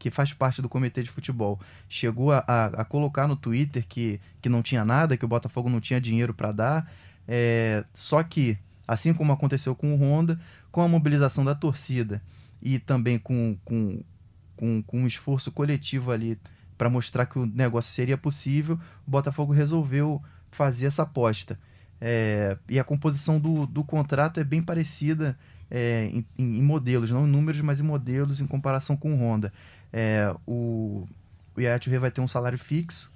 que 0.04 0.12
faz 0.12 0.34
parte 0.34 0.62
do 0.62 0.68
comitê 0.68 1.02
de 1.02 1.10
futebol, 1.10 1.58
chegou 1.88 2.34
a, 2.34 2.44
a, 2.46 2.66
a, 2.66 2.84
colocar 2.84 3.26
no 3.26 3.38
Twitter 3.38 3.86
que, 3.88 4.20
que 4.42 4.50
não 4.50 4.62
tinha 4.62 4.84
nada, 4.84 5.16
que 5.16 5.24
o 5.24 5.28
Botafogo 5.30 5.70
não 5.70 5.80
tinha 5.80 6.02
dinheiro 6.02 6.34
para 6.34 6.52
dar. 6.52 6.92
É, 7.26 7.86
só 7.94 8.22
que, 8.22 8.58
assim 8.86 9.14
como 9.14 9.32
aconteceu 9.32 9.74
com 9.74 9.96
o 9.96 9.98
Honda, 9.98 10.38
com 10.74 10.82
a 10.82 10.90
mobilização 10.90 11.46
da 11.46 11.56
torcida 11.56 12.22
e 12.62 12.80
também 12.80 13.18
com, 13.18 13.56
com, 13.63 14.04
com, 14.58 14.84
com 14.84 15.00
um 15.04 15.08
esforço 15.08 15.54
coletivo 15.54 16.12
ali 16.12 16.38
para 16.77 16.89
mostrar 16.89 17.25
que 17.25 17.39
o 17.39 17.46
negócio 17.46 17.94
seria 17.94 18.18
possível, 18.18 18.77
o 19.08 19.10
Botafogo 19.10 19.54
resolveu 19.54 20.22
fazer 20.51 20.88
essa 20.88 21.04
aposta. 21.04 21.58
É, 22.01 22.58
e 22.68 22.77
a 22.77 22.84
composição 22.84 23.39
do, 23.39 23.66
do 23.66 23.86
contrato 23.86 24.38
é 24.38 24.44
bem 24.44 24.62
parecida 24.62 25.38
é, 25.74 26.06
em, 26.06 26.25
em, 26.38 26.62
modelos, 26.62 27.10
não 27.10 27.25
em 27.25 27.30
números, 27.30 27.60
mas 27.62 27.80
em 27.80 27.84
modelos 27.84 28.39
em 28.39 28.46
comparação 28.46 28.96
com 28.96 29.12
o 29.12 29.18
Honda. 29.18 29.51
É, 29.94 30.36
o 30.46 31.08
o 31.56 32.00
vai 32.00 32.10
ter 32.10 32.20
um 32.20 32.28
salário 32.28 32.58
fixo, 32.58 33.12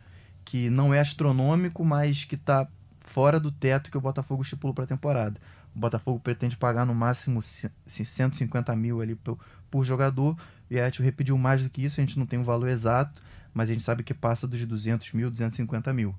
que 0.46 0.70
não 0.70 0.94
é 0.94 1.00
astronômico, 1.00 1.84
mas 1.84 2.24
que 2.24 2.36
está 2.36 2.68
fora 3.00 3.40
do 3.40 3.52
teto 3.52 3.90
que 3.90 3.98
o 3.98 4.02
Botafogo 4.02 4.44
estipulou 4.44 4.74
para 4.74 4.84
a 4.84 4.88
temporada. 4.88 5.40
O 5.76 5.80
Botafogo 5.80 6.20
pretende 6.20 6.56
pagar 6.56 6.86
no 6.86 6.94
máximo 6.94 7.42
150 7.42 8.76
mil 8.76 9.02
ali 9.02 9.16
por, 9.16 9.40
por 9.72 9.84
jogador. 9.84 10.38
O 10.70 10.74
Yaya 10.74 10.92
pediu 11.16 11.38
mais 11.38 11.64
do 11.64 11.70
que 11.70 11.84
isso, 11.84 12.00
a 12.00 12.04
gente 12.04 12.20
não 12.20 12.26
tem 12.26 12.38
um 12.38 12.44
valor 12.44 12.70
exato, 12.70 13.22
mas 13.54 13.70
a 13.70 13.74
gente 13.74 13.84
sabe 13.84 14.04
que 14.04 14.14
passa 14.14 14.48
dos 14.48 14.64
200 14.64 15.14
mil, 15.14 15.30
250 15.32 15.92
mil. 15.94 16.16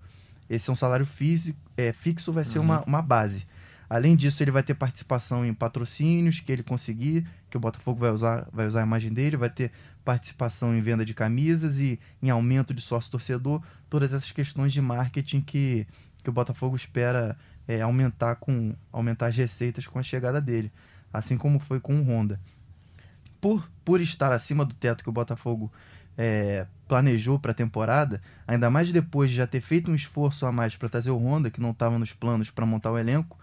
Esse 0.50 0.70
é 0.70 0.72
um 0.72 0.76
salário 0.76 1.06
físico, 1.06 1.58
é, 1.76 1.92
fixo, 1.92 2.32
vai 2.32 2.44
ser 2.44 2.58
uhum. 2.58 2.64
uma, 2.64 2.82
uma 2.84 3.02
base. 3.02 3.46
Além 3.88 4.14
disso, 4.14 4.42
ele 4.42 4.50
vai 4.50 4.62
ter 4.62 4.74
participação 4.74 5.46
em 5.46 5.54
patrocínios 5.54 6.40
que 6.40 6.52
ele 6.52 6.62
conseguir, 6.62 7.26
que 7.48 7.56
o 7.56 7.60
Botafogo 7.60 8.00
vai 8.00 8.10
usar, 8.10 8.46
vai 8.52 8.66
usar 8.66 8.80
a 8.80 8.86
imagem 8.86 9.12
dele, 9.12 9.36
vai 9.36 9.48
ter 9.48 9.72
participação 10.04 10.74
em 10.74 10.82
venda 10.82 11.04
de 11.04 11.14
camisas 11.14 11.78
e 11.78 11.98
em 12.22 12.28
aumento 12.28 12.74
de 12.74 12.82
sócio 12.82 13.10
torcedor, 13.10 13.62
todas 13.88 14.12
essas 14.12 14.30
questões 14.30 14.72
de 14.72 14.80
marketing 14.80 15.40
que, 15.40 15.86
que 16.22 16.28
o 16.28 16.32
Botafogo 16.32 16.76
espera 16.76 17.36
é, 17.66 17.80
aumentar 17.80 18.36
com 18.36 18.74
aumentar 18.92 19.26
as 19.26 19.36
receitas 19.36 19.86
com 19.86 19.98
a 19.98 20.02
chegada 20.02 20.40
dele, 20.40 20.70
assim 21.12 21.38
como 21.38 21.58
foi 21.58 21.80
com 21.80 21.98
o 21.98 22.02
Honda. 22.02 22.40
Por, 23.40 23.70
por 23.84 24.00
estar 24.00 24.32
acima 24.32 24.64
do 24.64 24.74
teto 24.74 25.02
que 25.02 25.10
o 25.10 25.12
Botafogo 25.12 25.72
é, 26.16 26.66
planejou 26.88 27.38
para 27.38 27.52
a 27.52 27.54
temporada, 27.54 28.20
ainda 28.46 28.68
mais 28.68 28.90
depois 28.90 29.30
de 29.30 29.36
já 29.36 29.46
ter 29.46 29.60
feito 29.60 29.90
um 29.90 29.94
esforço 29.94 30.44
a 30.44 30.52
mais 30.52 30.74
para 30.74 30.88
trazer 30.88 31.10
o 31.10 31.18
Honda, 31.18 31.50
que 31.50 31.60
não 31.60 31.70
estava 31.70 31.98
nos 31.98 32.12
planos 32.12 32.50
para 32.50 32.66
montar 32.66 32.90
o 32.90 32.98
elenco, 32.98 33.38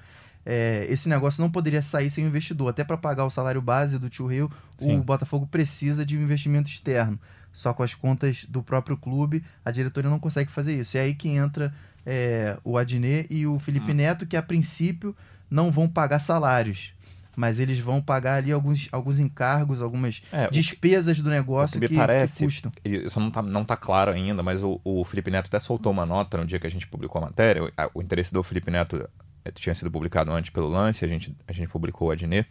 é, 0.46 0.86
esse 0.90 1.10
negócio 1.10 1.42
não 1.42 1.50
poderia 1.50 1.82
sair 1.82 2.10
sem 2.10 2.24
o 2.24 2.28
investidor. 2.28 2.70
Até 2.70 2.84
para 2.84 2.98
pagar 2.98 3.26
o 3.26 3.30
salário 3.32 3.62
base 3.62 3.98
do 3.98 4.10
Tio 4.10 4.28
Rio, 4.28 4.52
Sim. 4.78 5.00
o 5.00 5.04
Botafogo 5.04 5.48
precisa 5.48 6.06
de 6.06 6.18
um 6.18 6.22
investimento 6.22 6.70
externo. 6.70 7.20
Só 7.52 7.74
com 7.74 7.84
as 7.84 7.96
contas 7.96 8.46
do 8.50 8.62
próprio 8.62 8.98
clube, 8.98 9.44
a 9.64 9.72
diretoria 9.72 10.10
não 10.10 10.20
consegue 10.20 10.52
fazer 10.52 10.78
isso. 10.80 10.98
É 10.98 11.02
aí 11.02 11.16
que 11.16 11.30
entra 11.30 11.74
é, 12.06 12.58
o 12.64 12.78
Adnet 12.78 13.28
e 13.34 13.48
o 13.48 13.58
Felipe 13.60 13.92
hum. 13.92 13.96
Neto, 13.96 14.26
que 14.28 14.36
a 14.38 14.44
princípio 14.44 15.16
não 15.50 15.72
vão 15.72 15.88
pagar 15.88 16.20
salários. 16.20 16.94
mas 17.38 17.60
eles 17.60 17.80
vão 17.80 18.02
pagar 18.02 18.36
ali 18.36 18.52
alguns, 18.52 18.88
alguns 18.92 19.20
encargos, 19.20 19.82
algumas 19.82 20.22
É, 20.32 20.50
despesas 20.50 21.20
do 21.22 21.30
negócio 21.30 21.80
que 21.82 21.88
que, 21.90 21.96
parece- 21.96 22.40
que 22.40 22.46
custam. 22.46 22.72
Isso 22.84 23.20
não 23.20 23.30
tá, 23.32 23.42
não 23.42 23.66
tá 23.66 23.76
claro 23.76 24.12
ainda, 24.12 24.42
mas 24.44 24.62
o, 24.64 24.80
o 24.86 25.04
Felipe 25.04 25.30
Neto 25.32 25.48
até 25.48 25.60
soltou 25.60 25.92
uma 25.92 26.06
nota 26.06 26.38
no 26.38 26.46
dia 26.46 26.60
que 26.60 26.68
a 26.68 26.72
gente 26.72 26.88
publicou 26.88 27.22
a 27.22 27.26
matéria. 27.26 27.64
O, 27.64 27.72
o 28.00 28.02
interesse 28.02 28.32
do 28.34 28.42
Felipe 28.44 28.72
Neto 28.72 29.10
tinha 29.54 29.76
sido 29.76 29.92
publicado 29.92 30.32
antes 30.32 30.50
pelo 30.50 30.68
lance, 30.68 31.04
a 31.04 31.08
gente, 31.08 31.36
a 31.48 31.54
gente 31.54 31.70
publicou 31.70 32.10
o 32.10 32.12
Adnet. 32.12 32.48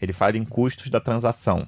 Ele 0.00 0.12
fala 0.12 0.36
em 0.36 0.44
custos 0.44 0.90
da 0.90 1.00
transação. 1.00 1.66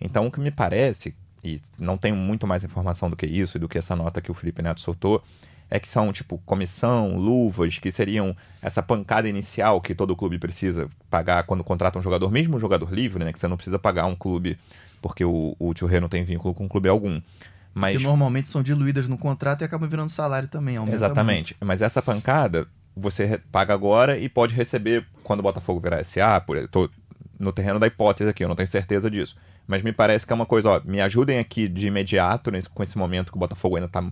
Então, 0.00 0.26
o 0.26 0.30
que 0.30 0.40
me 0.40 0.50
parece, 0.50 1.14
e 1.42 1.60
não 1.78 1.96
tenho 1.96 2.16
muito 2.16 2.46
mais 2.46 2.64
informação 2.64 3.10
do 3.10 3.16
que 3.16 3.26
isso 3.26 3.56
e 3.56 3.60
do 3.60 3.68
que 3.68 3.78
essa 3.78 3.94
nota 3.94 4.20
que 4.20 4.30
o 4.30 4.34
Felipe 4.34 4.62
Neto 4.62 4.80
soltou, 4.80 5.22
é 5.68 5.80
que 5.80 5.88
são, 5.88 6.12
tipo, 6.12 6.38
comissão, 6.38 7.16
luvas, 7.16 7.78
que 7.78 7.90
seriam 7.90 8.36
essa 8.62 8.82
pancada 8.82 9.28
inicial 9.28 9.80
que 9.80 9.94
todo 9.94 10.14
clube 10.14 10.38
precisa 10.38 10.88
pagar 11.10 11.42
quando 11.44 11.64
contrata 11.64 11.98
um 11.98 12.02
jogador, 12.02 12.30
mesmo 12.30 12.56
um 12.56 12.60
jogador 12.60 12.92
livre, 12.92 13.24
né? 13.24 13.32
Que 13.32 13.38
você 13.38 13.48
não 13.48 13.56
precisa 13.56 13.78
pagar 13.78 14.06
um 14.06 14.14
clube 14.14 14.58
porque 15.02 15.24
o, 15.24 15.54
o 15.58 15.74
Tio 15.74 15.86
Rê 15.86 16.00
não 16.00 16.08
tem 16.08 16.24
vínculo 16.24 16.54
com 16.54 16.68
clube 16.68 16.88
algum. 16.88 17.20
Mas 17.74 17.98
Que 17.98 18.02
normalmente 18.02 18.48
são 18.48 18.62
diluídas 18.62 19.06
no 19.06 19.18
contrato 19.18 19.60
e 19.60 19.64
acabam 19.64 19.88
virando 19.88 20.10
salário 20.10 20.48
também. 20.48 20.76
Exatamente. 20.88 21.56
Mas 21.60 21.82
essa 21.82 22.00
pancada 22.00 22.66
você 22.96 23.38
paga 23.52 23.74
agora 23.74 24.18
e 24.18 24.28
pode 24.28 24.54
receber 24.54 25.06
quando 25.22 25.40
o 25.40 25.42
Botafogo 25.42 25.80
virar 25.80 26.02
SA. 26.04 26.40
Por, 26.40 26.66
tô 26.68 26.88
no 27.38 27.52
terreno 27.52 27.78
da 27.78 27.86
hipótese 27.86 28.30
aqui, 28.30 28.42
eu 28.44 28.48
não 28.48 28.56
tenho 28.56 28.66
certeza 28.68 29.10
disso. 29.10 29.36
Mas 29.66 29.82
me 29.82 29.92
parece 29.92 30.26
que 30.26 30.32
é 30.32 30.36
uma 30.36 30.46
coisa, 30.46 30.70
ó, 30.70 30.80
me 30.84 31.00
ajudem 31.00 31.38
aqui 31.38 31.68
de 31.68 31.86
imediato 31.88 32.50
nesse, 32.50 32.68
com 32.68 32.82
esse 32.82 32.96
momento 32.96 33.30
que 33.30 33.36
o 33.36 33.40
Botafogo 33.40 33.76
ainda 33.76 33.88
tá 33.88 34.02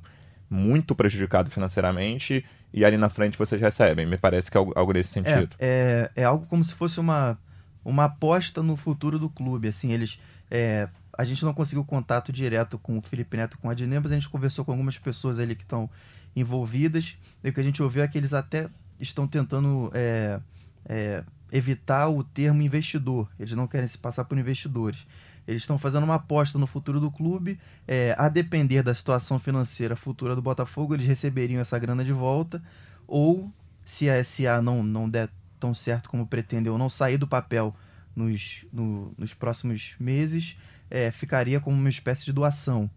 muito 0.50 0.94
prejudicado 0.94 1.50
financeiramente 1.50 2.44
e 2.72 2.84
ali 2.84 2.96
na 2.96 3.08
frente 3.08 3.38
vocês 3.38 3.60
recebem. 3.60 4.04
Me 4.04 4.18
parece 4.18 4.50
que 4.50 4.56
é 4.56 4.60
algo, 4.60 4.72
algo 4.76 4.92
nesse 4.92 5.18
É, 5.18 5.22
sentido. 5.22 5.56
é, 5.58 6.10
é 6.14 6.24
algo 6.24 6.44
como 6.46 6.62
se 6.62 6.74
fosse 6.74 7.00
uma, 7.00 7.38
uma 7.84 8.04
aposta 8.04 8.62
no 8.62 8.76
futuro 8.76 9.18
do 9.18 9.30
clube. 9.30 9.68
Assim, 9.68 9.92
eles. 9.92 10.18
é, 10.50 10.88
a 11.16 11.24
gente 11.24 11.44
não 11.44 11.54
conseguiu 11.54 11.84
contato 11.84 12.32
direto 12.32 12.76
com 12.78 12.98
o 12.98 13.02
Felipe 13.02 13.36
Neto 13.36 13.56
com 13.58 13.68
a 13.68 13.72
Adnet, 13.72 14.02
mas 14.02 14.10
a 14.10 14.16
gente 14.16 14.28
conversou 14.28 14.64
com 14.64 14.72
algumas 14.72 14.98
pessoas 14.98 15.38
ali 15.38 15.54
que 15.54 15.62
estão 15.62 15.88
envolvidas. 16.34 17.16
E 17.42 17.48
o 17.48 17.52
que 17.52 17.60
a 17.60 17.64
gente 17.64 17.82
ouviu 17.82 18.02
é 18.02 18.08
que 18.08 18.18
eles 18.18 18.32
até 18.34 18.68
estão 18.98 19.26
tentando 19.26 19.90
é, 19.94 20.40
é, 20.86 21.24
evitar 21.52 22.08
o 22.08 22.22
termo 22.24 22.62
investidor. 22.62 23.28
Eles 23.38 23.52
não 23.52 23.66
querem 23.66 23.88
se 23.88 23.98
passar 23.98 24.24
por 24.24 24.38
investidores. 24.38 25.06
Eles 25.46 25.62
estão 25.62 25.78
fazendo 25.78 26.04
uma 26.04 26.14
aposta 26.14 26.58
no 26.58 26.66
futuro 26.66 26.98
do 27.00 27.10
clube. 27.10 27.58
é, 27.86 28.14
a 28.18 28.28
depender 28.28 28.82
da 28.82 28.94
situação 28.94 29.38
financeira 29.38 29.94
futura 29.94 30.34
do 30.34 30.40
Botafogo, 30.42 30.94
eles 30.94 31.06
receberiam 31.06 31.60
essa 31.60 31.78
grana 31.78 32.04
de 32.04 32.12
volta. 32.12 32.62
Ou, 33.06 33.52
se 33.84 34.08
a 34.08 34.16
SA 34.24 34.62
não, 34.62 34.82
não 34.82 35.08
der 35.08 35.28
tão 35.60 35.74
certo 35.74 36.08
como 36.08 36.26
pretendeu, 36.26 36.72
ou 36.72 36.78
não 36.78 36.88
sair 36.88 37.18
do 37.18 37.26
papel 37.26 37.74
nos, 38.16 38.64
no- 38.72 39.12
nos 39.18 39.34
próximos 39.34 39.94
meses, 39.98 40.56
é, 40.90 41.10
ficaria 41.10 41.60
como 41.60 41.76
uma 41.76 41.88
espécie 41.90 42.24
de 42.24 42.32
doação. 42.32 42.90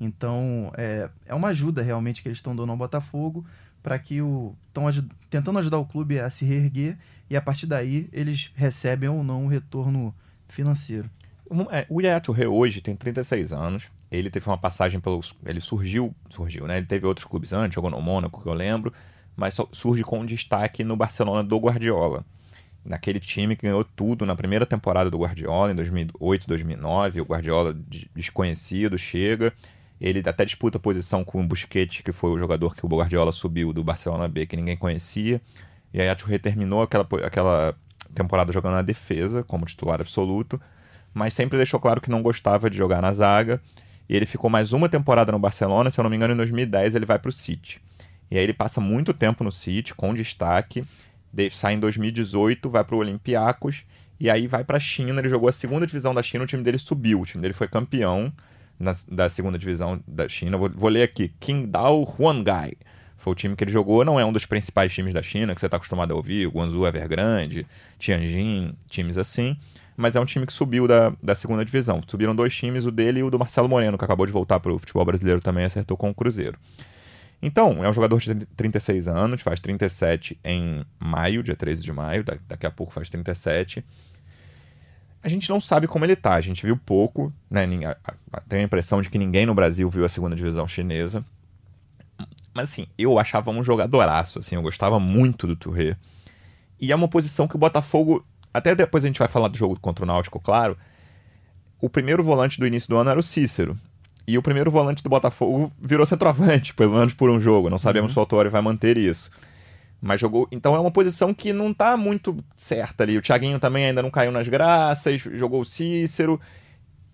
Então, 0.00 0.72
é, 0.76 1.10
é 1.26 1.34
uma 1.34 1.48
ajuda 1.48 1.82
realmente 1.82 2.22
que 2.22 2.28
eles 2.28 2.38
estão 2.38 2.56
dando 2.56 2.72
ao 2.72 2.76
Botafogo 2.78 3.44
para 3.82 3.98
que 3.98 4.22
o. 4.22 4.54
Estão 4.68 4.84
tentando 5.28 5.58
ajudar 5.58 5.78
o 5.78 5.84
clube 5.84 6.18
a 6.18 6.30
se 6.30 6.44
reerguer 6.44 6.96
e 7.28 7.36
a 7.36 7.42
partir 7.42 7.66
daí 7.66 8.08
eles 8.12 8.50
recebem 8.54 9.08
ou 9.08 9.22
não 9.22 9.44
o 9.44 9.48
retorno 9.48 10.14
financeiro. 10.48 11.08
Um, 11.50 11.62
é, 11.70 11.84
o 11.88 12.00
Yaya 12.00 12.20
Touré 12.20 12.46
hoje 12.46 12.80
tem 12.80 12.94
36 12.94 13.52
anos. 13.52 13.90
Ele 14.10 14.30
teve 14.30 14.46
uma 14.46 14.56
passagem 14.56 15.00
pelos. 15.00 15.34
Ele 15.44 15.60
surgiu, 15.60 16.14
surgiu, 16.30 16.66
né? 16.66 16.78
Ele 16.78 16.86
teve 16.86 17.06
outros 17.06 17.26
clubes 17.26 17.52
antes, 17.52 17.74
jogou 17.74 17.90
no 17.90 18.00
Mônaco, 18.00 18.40
que 18.40 18.48
eu 18.48 18.54
lembro, 18.54 18.92
mas 19.36 19.56
surge 19.72 20.02
com 20.02 20.24
destaque 20.24 20.84
no 20.84 20.96
Barcelona 20.96 21.42
do 21.42 21.58
Guardiola. 21.58 22.24
Naquele 22.84 23.20
time 23.20 23.56
que 23.56 23.62
ganhou 23.66 23.84
tudo 23.84 24.24
na 24.24 24.34
primeira 24.34 24.64
temporada 24.64 25.10
do 25.10 25.18
Guardiola, 25.18 25.72
em 25.72 25.74
2008, 25.74 26.46
2009. 26.46 27.20
O 27.20 27.24
Guardiola 27.24 27.74
de- 27.74 28.10
desconhecido 28.14 28.96
chega. 28.96 29.52
Ele 30.00 30.22
até 30.26 30.44
disputa 30.44 30.78
posição 30.78 31.22
com 31.24 31.40
o 31.40 31.46
Busquets, 31.46 32.00
que 32.00 32.12
foi 32.12 32.30
o 32.30 32.38
jogador 32.38 32.74
que 32.74 32.84
o 32.84 32.88
Guardiola 32.88 33.32
subiu 33.32 33.72
do 33.72 33.84
Barcelona 33.84 34.26
B, 34.28 34.46
que 34.46 34.56
ninguém 34.56 34.76
conhecia. 34.76 35.40
E 35.92 36.00
aí 36.00 36.08
a 36.08 36.14
Touré 36.14 36.38
terminou 36.38 36.82
aquela, 36.82 37.06
aquela 37.24 37.74
temporada 38.14 38.52
jogando 38.52 38.74
na 38.74 38.82
defesa, 38.82 39.42
como 39.44 39.66
titular 39.66 40.00
absoluto 40.00 40.60
mas 41.12 41.34
sempre 41.34 41.56
deixou 41.56 41.80
claro 41.80 42.00
que 42.00 42.10
não 42.10 42.22
gostava 42.22 42.70
de 42.70 42.76
jogar 42.76 43.02
na 43.02 43.12
zaga. 43.12 43.60
E 44.08 44.16
ele 44.16 44.26
ficou 44.26 44.50
mais 44.50 44.72
uma 44.72 44.88
temporada 44.88 45.30
no 45.30 45.38
Barcelona, 45.38 45.90
se 45.90 46.00
eu 46.00 46.02
não 46.02 46.10
me 46.10 46.16
engano, 46.16 46.34
em 46.34 46.36
2010 46.36 46.94
ele 46.94 47.06
vai 47.06 47.18
para 47.18 47.28
o 47.28 47.32
City. 47.32 47.80
E 48.30 48.36
aí 48.36 48.42
ele 48.42 48.52
passa 48.52 48.80
muito 48.80 49.12
tempo 49.12 49.44
no 49.44 49.52
City, 49.52 49.94
com 49.94 50.14
destaque. 50.14 50.84
De- 51.32 51.50
sai 51.50 51.74
em 51.74 51.80
2018, 51.80 52.68
vai 52.68 52.84
para 52.84 52.94
o 52.96 52.98
Olympiacos. 52.98 53.84
E 54.18 54.28
aí 54.28 54.46
vai 54.46 54.64
para 54.64 54.76
a 54.76 54.80
China. 54.80 55.20
Ele 55.20 55.28
jogou 55.28 55.48
a 55.48 55.52
segunda 55.52 55.86
divisão 55.86 56.12
da 56.12 56.22
China, 56.22 56.44
o 56.44 56.46
time 56.46 56.62
dele 56.62 56.78
subiu. 56.78 57.20
O 57.20 57.26
time 57.26 57.42
dele 57.42 57.54
foi 57.54 57.68
campeão 57.68 58.32
na- 58.80 58.94
da 59.08 59.28
segunda 59.28 59.56
divisão 59.58 60.02
da 60.08 60.28
China. 60.28 60.56
Vou, 60.56 60.70
vou 60.74 60.88
ler 60.90 61.02
aqui: 61.02 61.28
Qingdao 61.38 62.02
Huangai. 62.18 62.72
Foi 63.18 63.32
o 63.34 63.36
time 63.36 63.54
que 63.54 63.62
ele 63.62 63.70
jogou, 63.70 64.02
não 64.02 64.18
é 64.18 64.24
um 64.24 64.32
dos 64.32 64.46
principais 64.46 64.90
times 64.92 65.12
da 65.12 65.20
China, 65.22 65.54
que 65.54 65.60
você 65.60 65.66
está 65.66 65.76
acostumado 65.76 66.10
a 66.12 66.16
ouvir, 66.16 66.46
o 66.46 66.50
Guangzhou 66.52 66.86
Evergrande, 66.86 67.66
Tianjin, 67.98 68.74
times 68.88 69.16
assim 69.18 69.56
mas 69.96 70.16
é 70.16 70.20
um 70.20 70.24
time 70.24 70.46
que 70.46 70.52
subiu 70.54 70.88
da, 70.88 71.12
da 71.22 71.34
segunda 71.34 71.62
divisão. 71.62 72.00
Subiram 72.06 72.34
dois 72.34 72.56
times, 72.56 72.86
o 72.86 72.90
dele 72.90 73.20
e 73.20 73.22
o 73.22 73.28
do 73.30 73.38
Marcelo 73.38 73.68
Moreno, 73.68 73.98
que 73.98 74.04
acabou 74.04 74.24
de 74.24 74.32
voltar 74.32 74.58
para 74.58 74.72
o 74.72 74.78
futebol 74.78 75.04
brasileiro 75.04 75.42
também, 75.42 75.66
acertou 75.66 75.94
com 75.94 76.08
o 76.08 76.14
Cruzeiro. 76.14 76.56
Então, 77.42 77.84
é 77.84 77.88
um 77.88 77.92
jogador 77.92 78.18
de 78.18 78.34
36 78.56 79.08
anos, 79.08 79.42
faz 79.42 79.60
37 79.60 80.38
em 80.42 80.86
maio, 80.98 81.42
dia 81.42 81.54
13 81.54 81.82
de 81.82 81.92
maio, 81.92 82.24
da- 82.24 82.38
daqui 82.48 82.64
a 82.64 82.70
pouco 82.70 82.94
faz 82.94 83.10
37. 83.10 83.84
A 85.22 85.28
gente 85.28 85.50
não 85.50 85.60
sabe 85.60 85.86
como 85.86 86.04
ele 86.04 86.16
tá, 86.16 86.34
a 86.34 86.40
gente 86.40 86.64
viu 86.64 86.76
pouco, 86.76 87.32
né? 87.50 87.66
Tenho 88.48 88.62
a 88.62 88.64
impressão 88.64 89.02
de 89.02 89.10
que 89.10 89.18
ninguém 89.18 89.44
no 89.44 89.54
Brasil 89.54 89.88
viu 89.90 90.04
a 90.04 90.08
segunda 90.08 90.34
divisão 90.34 90.66
chinesa. 90.66 91.24
Mas 92.54 92.70
assim, 92.70 92.86
eu 92.98 93.18
achava 93.18 93.50
um 93.50 93.62
jogadoraço, 93.62 94.38
assim, 94.38 94.56
eu 94.56 94.62
gostava 94.62 94.98
muito 94.98 95.46
do 95.46 95.54
Touré. 95.54 95.96
E 96.80 96.90
é 96.90 96.96
uma 96.96 97.08
posição 97.08 97.46
que 97.46 97.54
o 97.54 97.58
Botafogo 97.58 98.24
até 98.52 98.74
depois 98.74 99.04
a 99.04 99.06
gente 99.06 99.18
vai 99.18 99.28
falar 99.28 99.48
do 99.48 99.56
jogo 99.56 99.78
contra 99.78 100.04
o 100.04 100.06
Náutico, 100.06 100.40
claro. 100.40 100.76
O 101.80 101.88
primeiro 101.88 102.22
volante 102.22 102.58
do 102.58 102.66
início 102.66 102.88
do 102.88 102.96
ano 102.96 103.10
era 103.10 103.20
o 103.20 103.22
Cícero. 103.22 103.78
E 104.26 104.36
o 104.36 104.42
primeiro 104.42 104.70
volante 104.70 105.02
do 105.02 105.08
Botafogo 105.08 105.72
virou 105.80 106.04
centroavante, 106.04 106.74
pelo 106.74 106.94
menos 106.94 107.14
por 107.14 107.30
um 107.30 107.40
jogo. 107.40 107.70
Não 107.70 107.78
sabemos 107.78 108.12
se 108.12 108.18
o 108.18 108.20
Autori 108.20 108.48
vai 108.48 108.60
manter 108.60 108.98
isso. 108.98 109.30
Mas 110.00 110.20
jogou. 110.20 110.48
Então 110.50 110.74
é 110.74 110.80
uma 110.80 110.90
posição 110.90 111.34
que 111.34 111.52
não 111.52 111.74
tá 111.74 111.96
muito 111.96 112.36
certa 112.56 113.04
ali. 113.04 113.18
O 113.18 113.22
Thiaguinho 113.22 113.58
também 113.58 113.86
ainda 113.86 114.02
não 114.02 114.10
caiu 114.10 114.32
nas 114.32 114.48
graças, 114.48 115.20
jogou 115.20 115.60
o 115.60 115.64
Cícero. 115.64 116.40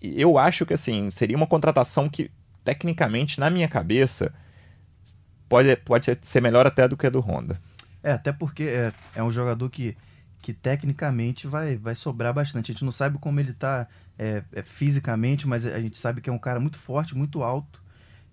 Eu 0.00 0.38
acho 0.38 0.64
que 0.64 0.74
assim, 0.74 1.10
seria 1.10 1.36
uma 1.36 1.46
contratação 1.46 2.08
que, 2.08 2.30
tecnicamente, 2.64 3.40
na 3.40 3.50
minha 3.50 3.66
cabeça, 3.66 4.32
pode, 5.48 5.74
pode 5.76 6.16
ser 6.22 6.40
melhor 6.40 6.66
até 6.66 6.86
do 6.86 6.96
que 6.96 7.06
a 7.06 7.10
do 7.10 7.20
Honda. 7.20 7.60
É, 8.02 8.12
até 8.12 8.32
porque 8.32 8.62
é, 8.62 8.92
é 9.16 9.22
um 9.22 9.30
jogador 9.30 9.68
que, 9.68 9.96
que 10.40 10.52
tecnicamente 10.52 11.48
vai, 11.48 11.76
vai 11.76 11.94
sobrar 11.94 12.32
bastante. 12.32 12.70
A 12.70 12.72
gente 12.72 12.84
não 12.84 12.92
sabe 12.92 13.18
como 13.18 13.40
ele 13.40 13.52
tá 13.52 13.88
é, 14.16 14.44
é, 14.52 14.62
fisicamente, 14.62 15.48
mas 15.48 15.66
a 15.66 15.80
gente 15.80 15.98
sabe 15.98 16.20
que 16.20 16.30
é 16.30 16.32
um 16.32 16.38
cara 16.38 16.60
muito 16.60 16.78
forte, 16.78 17.16
muito 17.16 17.42
alto 17.42 17.82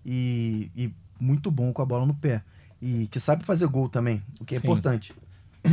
e, 0.06 0.70
e 0.76 0.94
muito 1.20 1.50
bom 1.50 1.74
com 1.74 1.82
a 1.82 1.86
bola 1.86 2.06
no 2.06 2.14
pé. 2.14 2.44
E 2.84 3.08
que 3.08 3.20
sabe 3.20 3.46
fazer 3.46 3.66
gol 3.68 3.88
também, 3.88 4.22
o 4.42 4.46
que 4.46 4.56
é 4.56 4.58
Sim. 4.60 4.68
importante. 4.68 5.16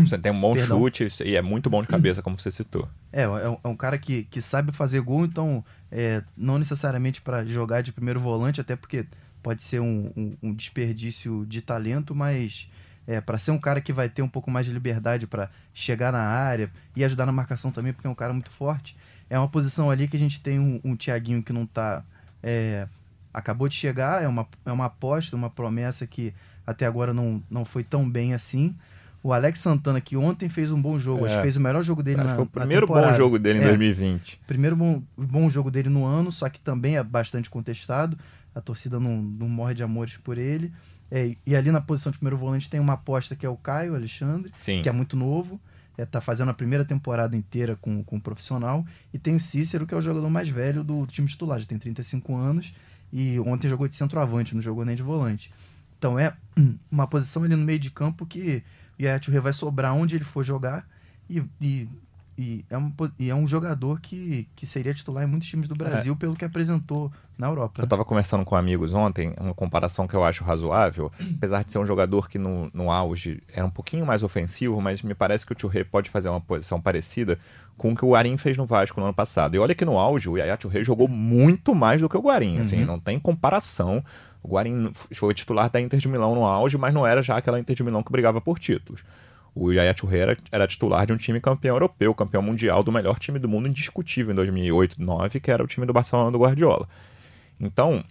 Você 0.06 0.16
tem 0.16 0.30
um 0.30 0.40
bom 0.40 0.54
Perdão. 0.54 0.78
chute 0.78 1.08
e 1.24 1.34
é 1.34 1.42
muito 1.42 1.68
bom 1.68 1.82
de 1.82 1.88
cabeça, 1.88 2.22
como 2.22 2.38
você 2.38 2.50
citou. 2.50 2.88
É, 3.12 3.22
é 3.22 3.28
um, 3.48 3.58
é 3.64 3.68
um 3.68 3.74
cara 3.74 3.98
que, 3.98 4.22
que 4.22 4.40
sabe 4.40 4.70
fazer 4.70 5.00
gol, 5.00 5.24
então 5.24 5.64
é, 5.90 6.22
não 6.36 6.56
necessariamente 6.58 7.20
para 7.20 7.44
jogar 7.44 7.82
de 7.82 7.92
primeiro 7.92 8.20
volante, 8.20 8.60
até 8.60 8.76
porque 8.76 9.04
pode 9.42 9.64
ser 9.64 9.80
um, 9.80 10.12
um- 10.16 10.36
um 10.40 10.54
desperdício 10.54 11.44
de 11.46 11.60
talento, 11.60 12.14
mas 12.14 12.68
é, 13.08 13.20
para 13.20 13.36
ser 13.38 13.50
um 13.50 13.58
cara 13.58 13.80
que 13.80 13.92
vai 13.92 14.08
ter 14.08 14.22
um 14.22 14.28
pouco 14.28 14.48
mais 14.48 14.64
de 14.64 14.72
liberdade 14.72 15.26
para 15.26 15.50
chegar 15.74 16.12
na 16.12 16.20
área 16.22 16.70
e 16.94 17.02
ajudar 17.02 17.26
na 17.26 17.32
marcação 17.32 17.72
também, 17.72 17.92
porque 17.92 18.06
é 18.06 18.10
um 18.10 18.14
cara 18.14 18.32
muito 18.32 18.52
forte. 18.52 18.96
É 19.28 19.36
uma 19.36 19.48
posição 19.48 19.90
ali 19.90 20.06
que 20.06 20.16
a 20.16 20.20
gente 20.20 20.40
tem 20.40 20.60
um, 20.60 20.80
um 20.84 20.94
Thiaguinho 20.96 21.42
que 21.42 21.52
não 21.52 21.66
tá. 21.66 22.04
é, 22.42 22.86
acabou 23.34 23.68
de 23.68 23.74
chegar, 23.74 24.22
é 24.22 24.28
uma, 24.28 24.46
é 24.64 24.70
uma 24.72 24.86
aposta, 24.86 25.34
uma 25.36 25.50
promessa 25.50 26.06
que 26.06 26.32
até 26.66 26.86
agora 26.86 27.12
não, 27.12 27.42
não 27.50 27.64
foi 27.64 27.82
tão 27.84 28.08
bem 28.08 28.34
assim. 28.34 28.74
O 29.22 29.32
Alex 29.34 29.58
Santana, 29.58 30.00
que 30.00 30.16
ontem 30.16 30.48
fez 30.48 30.72
um 30.72 30.80
bom 30.80 30.98
jogo, 30.98 31.24
É. 31.24 31.28
acho 31.28 31.36
que 31.36 31.42
fez 31.42 31.56
o 31.56 31.60
melhor 31.60 31.82
jogo 31.82 32.02
dele 32.02 32.20
Acho 32.20 32.28
na 32.30 32.34
foi 32.36 32.44
o 32.44 32.46
primeiro 32.46 32.86
bom 32.86 33.12
jogo 33.12 33.38
dele 33.38 33.58
em 33.58 33.62
É. 33.62 33.66
2020. 33.68 34.40
Primeiro 34.46 34.74
bom, 34.74 35.02
bom 35.16 35.50
jogo 35.50 35.70
dele 35.70 35.90
no 35.90 36.06
ano, 36.06 36.32
só 36.32 36.48
que 36.48 36.58
também 36.58 36.96
é 36.96 37.02
bastante 37.02 37.50
contestado. 37.50 38.16
A 38.54 38.60
torcida 38.62 38.98
não, 38.98 39.20
não 39.20 39.48
morre 39.48 39.74
de 39.74 39.82
amores 39.82 40.16
por 40.16 40.38
ele. 40.38 40.72
É, 41.10 41.34
e 41.44 41.54
ali 41.56 41.70
na 41.70 41.80
posição 41.80 42.10
de 42.10 42.18
primeiro 42.18 42.36
volante 42.38 42.70
tem 42.70 42.80
uma 42.80 42.94
aposta 42.94 43.34
que 43.36 43.44
é 43.44 43.48
o 43.48 43.56
Caio 43.56 43.94
Alexandre, 43.94 44.52
Sim. 44.58 44.80
que 44.80 44.88
é 44.88 44.92
muito 44.92 45.16
novo. 45.16 45.60
É, 45.98 46.06
tá 46.06 46.20
fazendo 46.20 46.50
a 46.50 46.54
primeira 46.54 46.82
temporada 46.84 47.36
inteira 47.36 47.76
com, 47.76 48.02
com 48.02 48.16
o 48.16 48.20
profissional. 48.20 48.86
E 49.12 49.18
tem 49.18 49.34
o 49.34 49.40
Cícero, 49.40 49.86
que 49.86 49.92
é 49.92 49.96
o 49.98 50.00
jogador 50.00 50.30
mais 50.30 50.48
velho 50.48 50.82
do 50.82 51.06
time 51.06 51.28
titular, 51.28 51.60
já 51.60 51.66
tem 51.66 51.76
35 51.78 52.34
anos. 52.36 52.72
E 53.12 53.38
ontem 53.40 53.68
jogou 53.68 53.86
de 53.86 53.96
centroavante, 53.96 54.54
não 54.54 54.62
jogou 54.62 54.84
nem 54.84 54.96
de 54.96 55.02
volante. 55.02 55.52
Então 56.00 56.18
é 56.18 56.32
uma 56.90 57.06
posição 57.06 57.44
ali 57.44 57.54
no 57.54 57.62
meio 57.62 57.78
de 57.78 57.90
campo 57.90 58.24
que 58.24 58.62
o 58.98 59.02
Yaya 59.02 59.20
Touré 59.20 59.38
vai 59.38 59.52
sobrar 59.52 59.94
onde 59.94 60.16
ele 60.16 60.24
for 60.24 60.42
jogar 60.42 60.88
e, 61.28 61.44
e, 61.60 61.88
e, 62.38 62.64
é 62.70 62.78
um, 62.78 62.90
e 63.18 63.28
é 63.28 63.34
um 63.34 63.46
jogador 63.46 64.00
que, 64.00 64.48
que 64.56 64.66
seria 64.66 64.94
titular 64.94 65.24
em 65.24 65.26
muitos 65.26 65.46
times 65.46 65.68
do 65.68 65.74
Brasil, 65.74 66.14
é. 66.14 66.16
pelo 66.16 66.34
que 66.34 66.42
apresentou 66.42 67.12
na 67.36 67.48
Europa. 67.48 67.82
Eu 67.82 67.84
estava 67.84 68.02
conversando 68.02 68.46
com 68.46 68.56
amigos 68.56 68.94
ontem, 68.94 69.34
uma 69.38 69.52
comparação 69.52 70.08
que 70.08 70.14
eu 70.14 70.24
acho 70.24 70.42
razoável, 70.42 71.12
apesar 71.36 71.62
de 71.64 71.70
ser 71.70 71.78
um 71.78 71.84
jogador 71.84 72.30
que 72.30 72.38
no, 72.38 72.70
no 72.72 72.90
auge 72.90 73.42
era 73.52 73.66
um 73.66 73.70
pouquinho 73.70 74.06
mais 74.06 74.22
ofensivo, 74.22 74.80
mas 74.80 75.02
me 75.02 75.14
parece 75.14 75.44
que 75.44 75.52
o 75.52 75.56
Churré 75.58 75.84
pode 75.84 76.08
fazer 76.08 76.30
uma 76.30 76.40
posição 76.40 76.80
parecida 76.80 77.38
com 77.76 77.92
o 77.92 77.96
que 77.96 78.04
o 78.06 78.12
Guarim 78.12 78.38
fez 78.38 78.56
no 78.56 78.64
Vasco 78.64 78.98
no 79.00 79.06
ano 79.06 79.14
passado. 79.14 79.54
E 79.54 79.58
olha 79.58 79.74
que 79.74 79.84
no 79.84 79.98
auge 79.98 80.30
o 80.30 80.38
Yaya 80.38 80.58
Churré 80.58 80.82
jogou 80.82 81.08
muito 81.08 81.74
mais 81.74 82.00
do 82.00 82.08
que 82.08 82.16
o 82.16 82.22
Guarim, 82.22 82.58
assim, 82.58 82.76
uhum. 82.76 82.82
assim, 82.82 82.90
não 82.90 82.98
tem 82.98 83.18
comparação. 83.18 84.02
O 84.42 84.48
Guarim 84.48 84.90
foi 84.92 85.34
titular 85.34 85.70
da 85.70 85.80
Inter 85.80 85.98
de 85.98 86.08
Milão 86.08 86.34
no 86.34 86.44
auge, 86.44 86.78
mas 86.78 86.94
não 86.94 87.06
era 87.06 87.22
já 87.22 87.36
aquela 87.36 87.58
Inter 87.58 87.76
de 87.76 87.82
Milão 87.82 88.02
que 88.02 88.10
brigava 88.10 88.40
por 88.40 88.58
títulos. 88.58 89.04
O 89.54 89.72
Yaya 89.72 89.92
Touré 89.92 90.36
era, 90.50 90.66
titular 90.66 91.06
de 91.06 91.12
um 91.12 91.16
time 91.16 91.40
campeão 91.40 91.74
europeu, 91.74 92.14
campeão 92.14 92.42
mundial 92.42 92.82
do 92.82 92.92
melhor 92.92 93.18
time 93.18 93.38
do 93.38 93.48
mundo 93.48 93.68
indiscutível 93.68 94.32
em 94.32 94.34
2008, 94.36 94.96
2009, 94.96 95.40
que 95.40 95.50
era 95.50 95.62
o 95.62 95.66
time 95.66 95.86
do 95.86 95.92
Barcelona 95.92 96.30
do 96.30 96.38
Guardiola. 96.38 96.88
Então, 97.60 98.02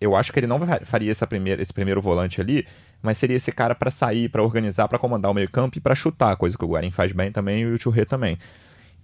eu 0.00 0.14
acho 0.14 0.32
que 0.32 0.38
ele 0.38 0.46
não 0.46 0.60
faria 0.84 1.10
essa 1.10 1.26
primeira, 1.26 1.62
esse 1.62 1.72
primeiro 1.72 2.00
volante 2.00 2.40
ali, 2.40 2.66
mas 3.00 3.18
seria 3.18 3.36
esse 3.36 3.50
cara 3.50 3.74
para 3.74 3.90
sair, 3.90 4.28
para 4.28 4.42
organizar, 4.42 4.86
para 4.86 4.98
comandar 4.98 5.30
o 5.30 5.34
meio-campo 5.34 5.78
e 5.78 5.80
para 5.80 5.94
chutar, 5.94 6.36
coisa 6.36 6.56
que 6.56 6.64
o 6.64 6.68
Guarim 6.68 6.90
faz 6.90 7.10
bem 7.12 7.32
também 7.32 7.62
e 7.62 7.66
o 7.66 7.78
Churré 7.78 8.04
também. 8.04 8.38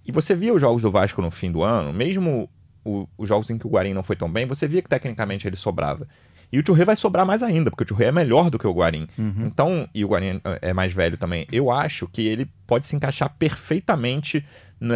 E 0.05 0.11
você 0.11 0.35
via 0.35 0.53
os 0.53 0.61
jogos 0.61 0.81
do 0.81 0.91
Vasco 0.91 1.21
no 1.21 1.31
fim 1.31 1.51
do 1.51 1.63
ano, 1.63 1.91
mesmo 1.91 2.49
o, 2.85 3.07
os 3.17 3.27
jogos 3.27 3.49
em 3.49 3.57
que 3.57 3.67
o 3.67 3.69
Guarim 3.69 3.93
não 3.93 4.03
foi 4.03 4.15
tão 4.15 4.31
bem, 4.31 4.45
você 4.45 4.67
via 4.67 4.81
que 4.81 4.89
tecnicamente 4.89 5.47
ele 5.47 5.55
sobrava. 5.55 6.07
E 6.51 6.59
o 6.59 6.65
Churré 6.65 6.83
vai 6.83 6.95
sobrar 6.95 7.25
mais 7.25 7.43
ainda, 7.43 7.69
porque 7.69 7.83
o 7.83 7.87
Churré 7.87 8.05
é 8.05 8.11
melhor 8.11 8.49
do 8.49 8.57
que 8.57 8.65
o 8.65 8.73
Guarim. 8.73 9.07
Uhum. 9.17 9.45
Então, 9.45 9.87
e 9.93 10.03
o 10.03 10.07
Guarim 10.07 10.41
é 10.61 10.73
mais 10.73 10.91
velho 10.91 11.17
também. 11.17 11.47
Eu 11.51 11.71
acho 11.71 12.07
que 12.07 12.27
ele 12.27 12.49
pode 12.65 12.87
se 12.87 12.95
encaixar 12.95 13.29
perfeitamente 13.37 14.43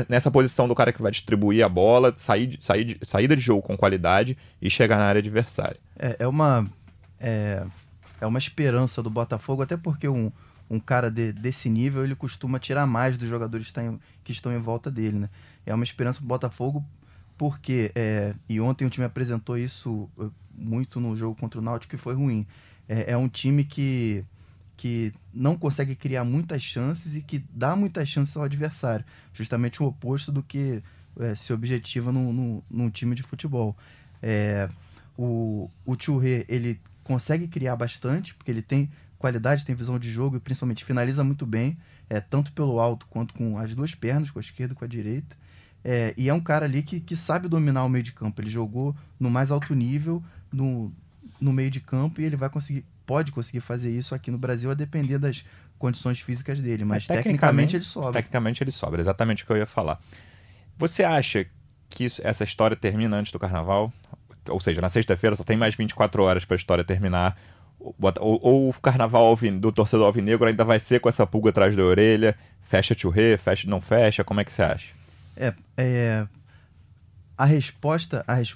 nessa 0.10 0.32
posição 0.32 0.68
do 0.68 0.74
cara 0.74 0.94
que 0.94 1.02
vai 1.02 1.12
distribuir 1.12 1.64
a 1.64 1.70
bola, 1.70 2.14
sair, 2.16 2.58
sair, 2.60 2.98
saída 3.04 3.36
de 3.36 3.42
jogo 3.42 3.62
com 3.62 3.78
qualidade 3.78 4.38
e 4.62 4.70
chegar 4.70 4.98
na 4.98 5.06
área 5.06 5.20
adversária. 5.20 5.78
É, 5.98 6.16
é 6.20 6.28
uma. 6.28 6.68
É, 7.20 7.64
é 8.20 8.26
uma 8.26 8.40
esperança 8.40 9.04
do 9.04 9.10
Botafogo, 9.10 9.62
até 9.62 9.76
porque 9.76 10.08
um, 10.08 10.32
um 10.70 10.80
cara 10.80 11.12
de, 11.12 11.34
desse 11.34 11.70
nível 11.70 12.04
ele 12.04 12.16
costuma 12.16 12.58
tirar 12.58 12.88
mais 12.88 13.18
dos 13.18 13.28
jogadores 13.28 13.70
que, 13.70 13.80
em, 13.80 14.00
que 14.24 14.32
estão 14.32 14.54
em 14.54 14.60
volta 14.60 14.90
dele, 14.90 15.20
né? 15.20 15.30
É 15.66 15.74
uma 15.74 15.84
esperança 15.84 16.20
do 16.20 16.26
Botafogo 16.26 16.84
porque, 17.38 17.92
é, 17.96 18.34
e 18.48 18.62
ontem 18.62 18.86
o 18.86 18.90
time 18.90 19.06
apresentou 19.06 19.58
isso 19.58 20.10
muito 20.54 21.00
no 21.00 21.16
jogo 21.16 21.36
contra 21.36 21.60
o 21.60 21.64
Náutico, 21.64 21.92
que 21.92 21.98
foi 21.98 22.14
ruim. 22.14 22.46
É, 22.88 23.12
é, 23.12 23.18
um 23.18 23.30
time 23.30 23.64
que, 23.64 24.24
que 24.76 25.14
não 25.34 25.58
consegue 25.58 25.96
criar 25.96 26.24
muitas 26.24 26.62
chances 26.62 27.16
e 27.16 27.22
que 27.22 27.44
dá 27.50 27.76
muitas 27.76 28.08
chances 28.10 28.36
ao 28.36 28.44
adversário. 28.44 29.06
Justamente 29.34 29.82
o 29.82 29.88
oposto 29.88 30.32
do 30.32 30.44
que 30.44 30.84
é, 31.20 31.36
se 31.36 31.54
objetiva 31.54 32.12
no, 32.12 32.34
no, 32.34 32.64
num 32.70 32.90
time 32.90 33.16
de 33.16 33.24
futebol. 33.24 33.76
É, 34.22 34.70
o, 35.18 35.70
o 35.86 35.96
Churré, 36.00 36.46
ele 36.48 36.80
consegue 37.04 37.48
criar 37.48 37.76
bastante, 37.76 38.34
porque 38.34 38.50
ele 38.50 38.62
tem 38.62 38.90
qualidade, 39.18 39.66
tem 39.66 39.76
visão 39.76 39.98
de 39.98 40.12
jogo 40.12 40.38
e 40.38 40.40
principalmente 40.40 40.84
finaliza 40.84 41.24
muito 41.24 41.46
bem, 41.46 41.78
é, 42.10 42.20
tanto 42.20 42.52
pelo 42.52 42.80
alto 42.80 43.08
quanto 43.08 43.34
com 43.34 43.58
as 43.58 43.74
duas 43.74 43.96
pernas, 43.96 44.30
com 44.30 44.40
a 44.40 44.42
esquerda 44.42 44.74
e 44.74 44.76
com 44.76 44.84
a 44.84 44.88
direita. 44.88 45.36
É, 45.84 46.14
e 46.18 46.30
é 46.30 46.34
um 46.34 46.40
cara 46.40 46.66
ali 46.66 46.82
que, 46.82 47.00
que 47.00 47.16
sabe 47.16 47.50
dominar 47.50 47.84
o 47.84 47.90
meio 47.90 48.04
de 48.04 48.14
campo. 48.14 48.42
Ele 48.42 48.50
jogou 48.50 48.96
no 49.20 49.30
mais 49.30 49.52
alto 49.52 49.76
nível, 49.76 50.24
no, 50.54 50.94
no 51.42 51.52
meio 51.52 51.72
de 51.72 51.80
campo, 51.80 52.22
e 52.22 52.24
ele 52.24 52.36
vai 52.36 52.50
conseguir, 52.50 52.86
pode 53.06 53.32
conseguir 53.32 53.62
fazer 53.62 53.92
isso 53.92 54.14
aqui 54.14 54.32
no 54.32 54.38
Brasil 54.38 54.72
a 54.72 54.74
depender 54.74 55.18
das 55.18 55.44
condições 55.78 56.22
físicas 56.22 56.62
dele. 56.62 56.86
Mas, 56.86 57.08
mas 57.08 57.18
tecnicamente, 57.18 57.74
tecnicamente, 57.74 57.76
ele 57.76 57.84
sobra. 57.84 58.14
Tecnicamente 58.14 58.64
ele 58.64 58.72
sobra, 58.72 59.02
exatamente 59.02 59.44
o 59.44 59.46
que 59.46 59.52
eu 59.52 59.58
ia 59.58 59.66
falar. 59.66 60.00
Você 60.78 61.04
acha 61.04 61.46
que 61.90 62.06
isso, 62.06 62.22
essa 62.24 62.44
história 62.44 62.76
termina 62.76 63.18
antes 63.18 63.32
do 63.32 63.40
carnaval? 63.40 63.92
Ou 64.50 64.60
seja, 64.60 64.82
na 64.82 64.90
sexta-feira 64.90 65.36
só 65.36 65.44
tem 65.44 65.58
mais 65.58 65.76
24 65.76 66.24
horas 66.24 66.46
para 66.46 66.56
a 66.56 66.58
história 66.58 66.84
terminar. 66.84 67.38
Ou, 67.80 68.40
ou, 68.42 68.70
o 68.70 68.74
carnaval 68.74 69.36
do 69.60 69.72
torcedor 69.72 70.06
alvinegro 70.06 70.48
ainda 70.48 70.64
vai 70.64 70.80
ser 70.80 71.00
com 71.00 71.10
essa 71.10 71.28
pulga 71.28 71.50
atrás 71.50 71.76
da 71.76 71.84
orelha? 71.84 72.36
Fecha 72.62 72.96
churrê, 72.98 73.38
fecha, 73.38 73.70
não 73.70 73.82
fecha? 73.82 74.24
Como 74.24 74.40
é 74.40 74.46
que 74.46 74.54
você 74.54 74.64
acha? 74.64 74.94
É, 75.36 75.54
é 75.78 76.28
a 77.38 77.46
resposta, 77.46 78.24
a, 78.28 78.36
res, 78.36 78.56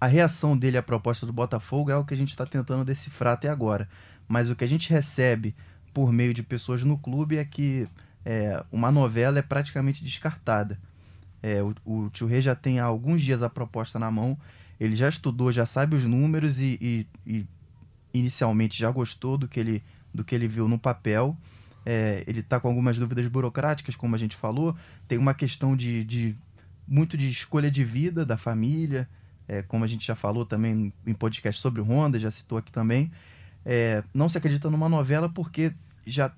a 0.00 0.06
reação 0.06 0.56
dele 0.56 0.78
à 0.78 0.82
proposta 0.82 1.24
do 1.24 1.32
Botafogo 1.32 1.90
é 1.90 1.96
o 1.96 2.04
que 2.04 2.14
a 2.14 2.16
gente 2.16 2.30
está 2.30 2.44
tentando 2.44 2.84
decifrar 2.84 3.34
até 3.34 3.48
agora. 3.48 3.88
Mas 4.28 4.50
o 4.50 4.56
que 4.56 4.64
a 4.64 4.68
gente 4.68 4.90
recebe 4.90 5.54
por 5.94 6.12
meio 6.12 6.34
de 6.34 6.42
pessoas 6.42 6.84
no 6.84 6.98
clube 6.98 7.36
é 7.36 7.44
que 7.44 7.88
é, 8.24 8.62
uma 8.70 8.90
novela 8.90 9.38
é 9.38 9.42
praticamente 9.42 10.04
descartada. 10.04 10.78
É, 11.42 11.62
o, 11.62 11.74
o 11.84 12.10
tio 12.10 12.26
Rei 12.26 12.40
já 12.40 12.54
tem 12.54 12.80
há 12.80 12.84
alguns 12.84 13.22
dias 13.22 13.42
a 13.42 13.48
proposta 13.48 13.98
na 13.98 14.10
mão, 14.10 14.36
ele 14.78 14.96
já 14.96 15.08
estudou, 15.08 15.52
já 15.52 15.64
sabe 15.64 15.96
os 15.96 16.04
números 16.04 16.60
e, 16.60 16.78
e, 16.80 17.06
e 17.26 17.46
inicialmente 18.12 18.78
já 18.78 18.90
gostou 18.90 19.38
do 19.38 19.48
que 19.48 19.60
ele, 19.60 19.82
do 20.12 20.24
que 20.24 20.34
ele 20.34 20.48
viu 20.48 20.68
no 20.68 20.78
papel 20.78 21.36
é, 21.86 22.24
ele 22.26 22.40
está 22.40 22.58
com 22.58 22.66
algumas 22.66 22.98
dúvidas 22.98 23.28
burocráticas, 23.28 23.94
como 23.94 24.16
a 24.16 24.18
gente 24.18 24.34
falou, 24.34 24.76
tem 25.06 25.16
uma 25.16 25.32
questão 25.32 25.76
de, 25.76 26.02
de 26.02 26.36
muito 26.86 27.16
de 27.16 27.30
escolha 27.30 27.70
de 27.70 27.84
vida 27.84 28.26
da 28.26 28.36
família, 28.36 29.08
é, 29.48 29.62
como 29.62 29.84
a 29.84 29.88
gente 29.88 30.06
já 30.06 30.14
falou 30.14 30.44
também 30.44 30.92
em 31.06 31.14
podcast 31.14 31.60
sobre 31.60 31.80
o 31.80 31.84
Honda, 31.84 32.18
já 32.18 32.30
citou 32.30 32.58
aqui 32.58 32.72
também. 32.72 33.10
É, 33.64 34.02
não 34.12 34.28
se 34.28 34.38
acredita 34.38 34.70
numa 34.70 34.88
novela 34.88 35.28
porque 35.28 35.72
já 36.06 36.32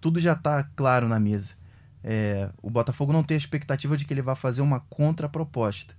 tudo 0.00 0.20
já 0.20 0.32
está 0.32 0.62
claro 0.62 1.08
na 1.08 1.18
mesa. 1.18 1.54
É, 2.02 2.48
o 2.62 2.70
Botafogo 2.70 3.12
não 3.12 3.24
tem 3.24 3.34
a 3.34 3.38
expectativa 3.38 3.96
de 3.96 4.04
que 4.04 4.14
ele 4.14 4.22
vá 4.22 4.36
fazer 4.36 4.60
uma 4.60 4.80
contraproposta. 4.80 5.94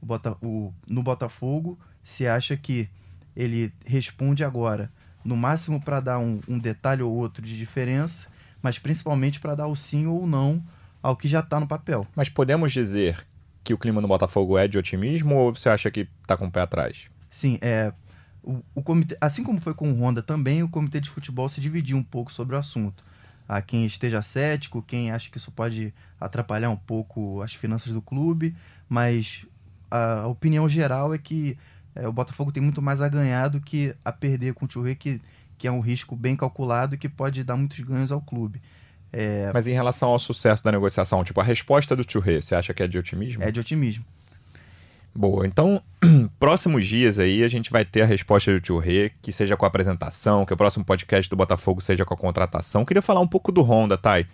O 0.00 0.06
Bota, 0.06 0.36
o, 0.40 0.72
no 0.86 1.02
Botafogo 1.02 1.78
se 2.02 2.26
acha 2.26 2.56
que 2.56 2.88
ele 3.36 3.72
responde 3.86 4.42
agora, 4.42 4.90
no 5.24 5.36
máximo 5.36 5.80
para 5.80 6.00
dar 6.00 6.18
um, 6.18 6.40
um 6.48 6.58
detalhe 6.58 7.02
ou 7.02 7.12
outro 7.12 7.44
de 7.44 7.56
diferença, 7.56 8.26
mas 8.62 8.78
principalmente 8.78 9.38
para 9.38 9.54
dar 9.54 9.66
o 9.66 9.76
sim 9.76 10.06
ou 10.06 10.26
não 10.26 10.62
ao 11.02 11.16
que 11.16 11.28
já 11.28 11.40
está 11.40 11.60
no 11.60 11.66
papel. 11.66 12.06
Mas 12.16 12.28
podemos 12.28 12.72
dizer 12.72 13.26
que 13.62 13.74
o 13.74 13.78
clima 13.78 14.00
no 14.00 14.08
Botafogo 14.08 14.56
é 14.58 14.66
de 14.66 14.78
otimismo 14.78 15.34
ou 15.34 15.54
você 15.54 15.68
acha 15.68 15.90
que 15.90 16.08
está 16.22 16.36
com 16.36 16.46
o 16.46 16.50
pé 16.50 16.60
atrás? 16.60 17.10
Sim, 17.30 17.58
é. 17.60 17.92
O, 18.42 18.62
o 18.74 18.82
comitê, 18.82 19.16
assim 19.20 19.44
como 19.44 19.60
foi 19.60 19.74
com 19.74 19.90
o 19.92 20.02
Honda 20.02 20.22
também, 20.22 20.62
o 20.62 20.68
comitê 20.68 21.00
de 21.00 21.10
futebol 21.10 21.48
se 21.48 21.60
dividiu 21.60 21.96
um 21.96 22.02
pouco 22.02 22.32
sobre 22.32 22.56
o 22.56 22.58
assunto. 22.58 23.04
Há 23.46 23.60
quem 23.60 23.84
esteja 23.84 24.22
cético, 24.22 24.82
quem 24.82 25.10
acha 25.10 25.30
que 25.30 25.36
isso 25.36 25.50
pode 25.50 25.92
atrapalhar 26.18 26.70
um 26.70 26.76
pouco 26.76 27.42
as 27.42 27.54
finanças 27.54 27.92
do 27.92 28.00
clube, 28.00 28.56
mas 28.88 29.44
a 29.90 30.26
opinião 30.26 30.68
geral 30.68 31.12
é 31.12 31.18
que 31.18 31.58
é, 31.94 32.06
o 32.06 32.12
Botafogo 32.12 32.52
tem 32.52 32.62
muito 32.62 32.80
mais 32.80 33.02
a 33.02 33.08
ganhar 33.08 33.48
do 33.48 33.60
que 33.60 33.94
a 34.04 34.12
perder 34.12 34.54
com 34.54 34.64
o 34.64 34.70
Churré, 34.70 34.94
que 34.94 35.20
que 35.60 35.68
é 35.68 35.70
um 35.70 35.80
risco 35.80 36.16
bem 36.16 36.34
calculado 36.34 36.94
e 36.94 36.98
que 36.98 37.06
pode 37.06 37.44
dar 37.44 37.54
muitos 37.54 37.78
ganhos 37.80 38.10
ao 38.10 38.22
clube. 38.22 38.62
É... 39.12 39.50
Mas 39.52 39.66
em 39.66 39.72
relação 39.72 40.10
ao 40.10 40.18
sucesso 40.18 40.62
da 40.62 40.72
negociação, 40.72 41.24
tipo, 41.24 41.40
a 41.40 41.44
resposta 41.44 41.96
do 41.96 42.04
Churré, 42.08 42.40
você 42.40 42.54
acha 42.54 42.72
que 42.72 42.82
é 42.82 42.86
de 42.86 42.98
otimismo? 42.98 43.42
É 43.42 43.50
de 43.50 43.60
otimismo. 43.60 44.04
Boa, 45.12 45.44
então, 45.44 45.82
próximos 46.38 46.86
dias 46.86 47.18
aí 47.18 47.42
a 47.42 47.48
gente 47.48 47.70
vai 47.70 47.84
ter 47.84 48.02
a 48.02 48.06
resposta 48.06 48.56
do 48.56 48.64
Churré, 48.64 49.10
que 49.20 49.32
seja 49.32 49.56
com 49.56 49.64
a 49.64 49.68
apresentação, 49.68 50.46
que 50.46 50.54
o 50.54 50.56
próximo 50.56 50.84
podcast 50.84 51.28
do 51.28 51.36
Botafogo 51.36 51.80
seja 51.80 52.04
com 52.04 52.14
a 52.14 52.16
contratação. 52.16 52.84
Queria 52.84 53.02
falar 53.02 53.20
um 53.20 53.26
pouco 53.26 53.50
do 53.50 53.62
Honda, 53.62 53.98
Thay. 53.98 54.26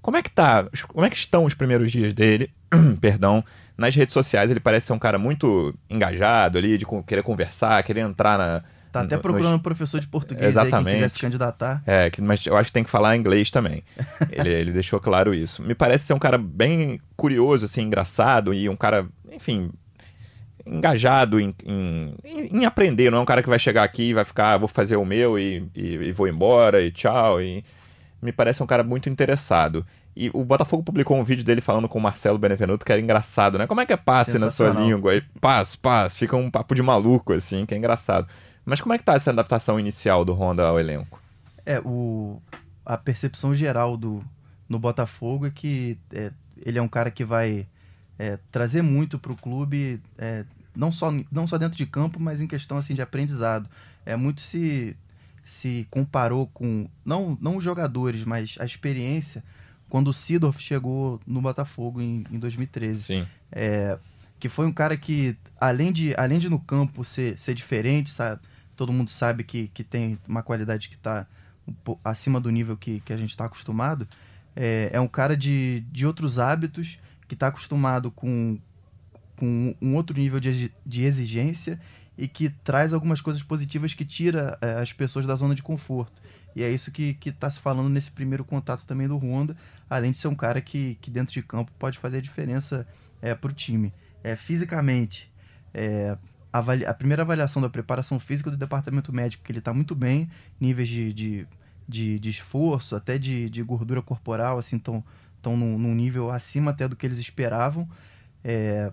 Como 0.00 0.16
é 0.16 0.22
que 0.22 0.30
tá? 0.30 0.66
Como 0.88 1.04
é 1.04 1.10
que 1.10 1.16
estão 1.16 1.44
os 1.44 1.54
primeiros 1.54 1.92
dias 1.92 2.14
dele? 2.14 2.50
Perdão, 3.00 3.44
nas 3.76 3.94
redes 3.94 4.14
sociais 4.14 4.50
ele 4.50 4.60
parece 4.60 4.86
ser 4.86 4.92
um 4.94 4.98
cara 4.98 5.18
muito 5.18 5.74
engajado 5.90 6.56
ali, 6.56 6.78
de 6.78 6.86
querer 7.06 7.22
conversar, 7.22 7.82
querer 7.82 8.00
entrar 8.00 8.38
na, 8.38 8.62
Tá 8.90 9.00
até 9.00 9.18
procurando 9.18 9.56
um 9.56 9.58
professor 9.58 10.00
de 10.00 10.06
português 10.06 10.46
Exatamente. 10.48 10.88
aí, 10.88 10.94
quiser 10.94 11.08
se 11.10 11.18
candidatar. 11.18 11.82
É, 11.86 12.10
mas 12.20 12.46
eu 12.46 12.56
acho 12.56 12.68
que 12.68 12.72
tem 12.72 12.84
que 12.84 12.90
falar 12.90 13.16
inglês 13.16 13.50
também. 13.50 13.82
ele, 14.32 14.48
ele 14.48 14.72
deixou 14.72 14.98
claro 14.98 15.34
isso. 15.34 15.62
Me 15.62 15.74
parece 15.74 16.06
ser 16.06 16.14
um 16.14 16.18
cara 16.18 16.38
bem 16.38 17.00
curioso, 17.16 17.66
assim, 17.66 17.82
engraçado 17.82 18.54
e 18.54 18.68
um 18.68 18.76
cara, 18.76 19.06
enfim, 19.30 19.70
engajado 20.66 21.40
em, 21.40 21.54
em, 21.64 22.14
em, 22.24 22.64
aprender, 22.64 23.10
não 23.10 23.18
é 23.18 23.20
um 23.20 23.26
cara 23.26 23.42
que 23.42 23.48
vai 23.48 23.58
chegar 23.58 23.82
aqui 23.82 24.10
e 24.10 24.14
vai 24.14 24.24
ficar, 24.24 24.54
ah, 24.54 24.58
vou 24.58 24.68
fazer 24.68 24.96
o 24.96 25.04
meu 25.04 25.38
e, 25.38 25.68
e, 25.74 25.94
e, 25.94 26.12
vou 26.12 26.28
embora 26.28 26.80
e 26.80 26.90
tchau. 26.90 27.40
E 27.40 27.64
me 28.20 28.32
parece 28.32 28.62
um 28.62 28.66
cara 28.66 28.82
muito 28.82 29.08
interessado. 29.08 29.84
E 30.16 30.30
o 30.34 30.44
Botafogo 30.44 30.82
publicou 30.82 31.16
um 31.16 31.22
vídeo 31.22 31.44
dele 31.44 31.60
falando 31.60 31.88
com 31.88 31.98
o 31.98 32.02
Marcelo 32.02 32.38
Benevenuto 32.38 32.84
que 32.84 32.90
era 32.90 33.00
engraçado, 33.00 33.56
né? 33.56 33.66
Como 33.66 33.80
é 33.80 33.86
que 33.86 33.92
é 33.92 33.96
passe 33.96 34.38
na 34.38 34.50
sua 34.50 34.70
língua? 34.70 35.14
E 35.14 35.20
paz, 35.40 35.76
paz, 35.76 36.16
fica 36.16 36.36
um 36.36 36.50
papo 36.50 36.74
de 36.74 36.82
maluco, 36.82 37.32
assim, 37.32 37.64
que 37.64 37.72
é 37.72 37.78
engraçado. 37.78 38.26
Mas 38.68 38.80
como 38.80 38.92
é 38.92 38.98
que 38.98 39.04
tá 39.04 39.14
essa 39.14 39.30
adaptação 39.30 39.80
inicial 39.80 40.24
do 40.24 40.34
Honda 40.34 40.66
ao 40.66 40.78
elenco? 40.78 41.20
É, 41.64 41.80
o, 41.80 42.40
a 42.84 42.98
percepção 42.98 43.54
geral 43.54 43.96
do, 43.96 44.22
no 44.68 44.78
Botafogo 44.78 45.46
é 45.46 45.50
que 45.50 45.96
é, 46.12 46.30
ele 46.64 46.78
é 46.78 46.82
um 46.82 46.88
cara 46.88 47.10
que 47.10 47.24
vai 47.24 47.66
é, 48.18 48.38
trazer 48.52 48.82
muito 48.82 49.18
para 49.18 49.32
o 49.32 49.36
clube, 49.36 50.00
é, 50.18 50.44
não, 50.76 50.92
só, 50.92 51.10
não 51.32 51.46
só 51.46 51.56
dentro 51.56 51.78
de 51.78 51.86
campo, 51.86 52.20
mas 52.20 52.42
em 52.42 52.46
questão 52.46 52.76
assim 52.76 52.94
de 52.94 53.00
aprendizado. 53.00 53.68
É 54.04 54.14
muito 54.16 54.40
se 54.40 54.96
se 55.44 55.88
comparou 55.90 56.46
com 56.48 56.86
não 57.02 57.38
não 57.40 57.56
os 57.56 57.64
jogadores, 57.64 58.22
mas 58.22 58.56
a 58.60 58.66
experiência 58.66 59.42
quando 59.88 60.08
o 60.08 60.12
Sidorf 60.12 60.60
chegou 60.60 61.18
no 61.26 61.40
Botafogo 61.40 62.02
em, 62.02 62.26
em 62.30 62.38
2013. 62.38 63.02
Sim. 63.02 63.26
É, 63.50 63.98
que 64.38 64.48
foi 64.48 64.66
um 64.66 64.72
cara 64.72 64.96
que, 64.96 65.36
além 65.60 65.92
de, 65.92 66.14
além 66.16 66.38
de 66.38 66.48
no 66.48 66.58
campo 66.58 67.04
ser, 67.04 67.38
ser 67.38 67.54
diferente, 67.54 68.10
sabe? 68.10 68.40
Todo 68.78 68.92
mundo 68.92 69.10
sabe 69.10 69.42
que, 69.42 69.66
que 69.68 69.82
tem 69.82 70.16
uma 70.26 70.40
qualidade 70.40 70.88
que 70.88 70.94
está 70.94 71.26
acima 72.04 72.40
do 72.40 72.48
nível 72.48 72.76
que, 72.76 73.00
que 73.00 73.12
a 73.12 73.16
gente 73.16 73.30
está 73.30 73.44
acostumado, 73.44 74.06
é, 74.54 74.88
é 74.92 75.00
um 75.00 75.08
cara 75.08 75.36
de, 75.36 75.80
de 75.90 76.06
outros 76.06 76.38
hábitos, 76.38 76.98
que 77.26 77.34
está 77.34 77.48
acostumado 77.48 78.10
com, 78.10 78.58
com 79.36 79.74
um 79.82 79.96
outro 79.96 80.16
nível 80.16 80.40
de, 80.40 80.72
de 80.86 81.04
exigência 81.04 81.78
e 82.16 82.26
que 82.26 82.48
traz 82.48 82.92
algumas 82.92 83.20
coisas 83.20 83.42
positivas 83.42 83.92
que 83.92 84.04
tira 84.04 84.56
é, 84.60 84.74
as 84.74 84.92
pessoas 84.92 85.26
da 85.26 85.34
zona 85.34 85.54
de 85.54 85.62
conforto. 85.62 86.22
E 86.56 86.62
é 86.62 86.70
isso 86.70 86.90
que 86.90 87.18
está 87.26 87.50
se 87.50 87.60
falando 87.60 87.88
nesse 87.88 88.10
primeiro 88.10 88.44
contato 88.44 88.86
também 88.86 89.06
do 89.06 89.18
Honda, 89.18 89.56
além 89.90 90.12
de 90.12 90.18
ser 90.18 90.28
um 90.28 90.34
cara 90.34 90.60
que, 90.60 90.96
que 91.00 91.10
dentro 91.10 91.34
de 91.34 91.42
campo 91.42 91.70
pode 91.78 91.98
fazer 91.98 92.18
a 92.18 92.22
diferença 92.22 92.86
é, 93.20 93.34
para 93.34 93.50
o 93.50 93.54
time. 93.54 93.92
É, 94.24 94.34
fisicamente, 94.36 95.30
é, 95.74 96.16
a, 96.52 96.60
a, 96.60 96.94
primeira 96.94 97.22
avaliação 97.22 97.60
da 97.60 97.68
preparação 97.68 98.18
física 98.18 98.50
do 98.50 98.56
departamento 98.56 99.12
médico, 99.12 99.44
que 99.44 99.52
ele 99.52 99.58
está 99.58 99.72
muito 99.72 99.94
bem, 99.94 100.30
níveis 100.60 100.88
de, 100.88 101.12
de, 101.12 101.46
de, 101.86 102.18
de, 102.18 102.30
esforço, 102.30 102.96
até 102.96 103.18
de, 103.18 103.50
de 103.50 103.62
gordura 103.62 104.00
corporal, 104.00 104.58
assim, 104.58 104.76
estão 104.76 105.04
num, 105.44 105.78
num 105.78 105.94
nível 105.94 106.30
acima 106.30 106.70
até 106.70 106.88
do 106.88 106.96
que 106.96 107.06
eles 107.06 107.18
esperavam. 107.18 107.88
É, 108.42 108.90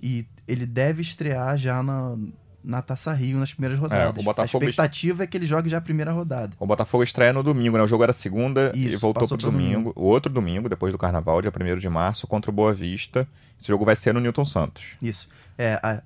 e 0.00 0.26
ele 0.46 0.66
deve 0.66 1.02
estrear 1.02 1.56
já 1.56 1.82
na, 1.82 2.16
na 2.62 2.82
Taça 2.82 3.12
Rio 3.12 3.38
nas 3.38 3.52
primeiras 3.52 3.78
rodadas. 3.78 4.16
É, 4.16 4.20
o 4.20 4.24
Botafogo 4.24 4.64
a 4.64 4.68
expectativa 4.68 5.24
é 5.24 5.26
que 5.26 5.36
ele 5.36 5.46
jogue 5.46 5.70
já 5.70 5.78
a 5.78 5.80
primeira 5.80 6.12
rodada. 6.12 6.54
O 6.58 6.66
Botafogo 6.66 7.02
estreia 7.04 7.32
no 7.32 7.42
domingo, 7.42 7.76
né? 7.76 7.82
O 7.82 7.86
jogo 7.86 8.02
era 8.02 8.12
segunda 8.12 8.72
Isso, 8.74 8.94
e 8.94 8.96
voltou 8.96 9.26
pro 9.26 9.36
domingo. 9.36 9.70
domingo. 9.70 9.92
O 9.96 10.04
outro 10.04 10.30
domingo, 10.30 10.68
depois 10.68 10.92
do 10.92 10.98
Carnaval, 10.98 11.40
dia 11.40 11.50
1 11.50 11.78
de 11.78 11.88
março, 11.88 12.26
contra 12.26 12.50
o 12.50 12.54
Boa 12.54 12.74
Vista. 12.74 13.26
Esse 13.58 13.68
jogo 13.68 13.84
vai 13.84 13.96
ser 13.96 14.12
no 14.12 14.20
Newton 14.20 14.44
Santos. 14.44 14.84
Isso. 15.00 15.28
É, 15.56 15.80
a, 15.82 16.02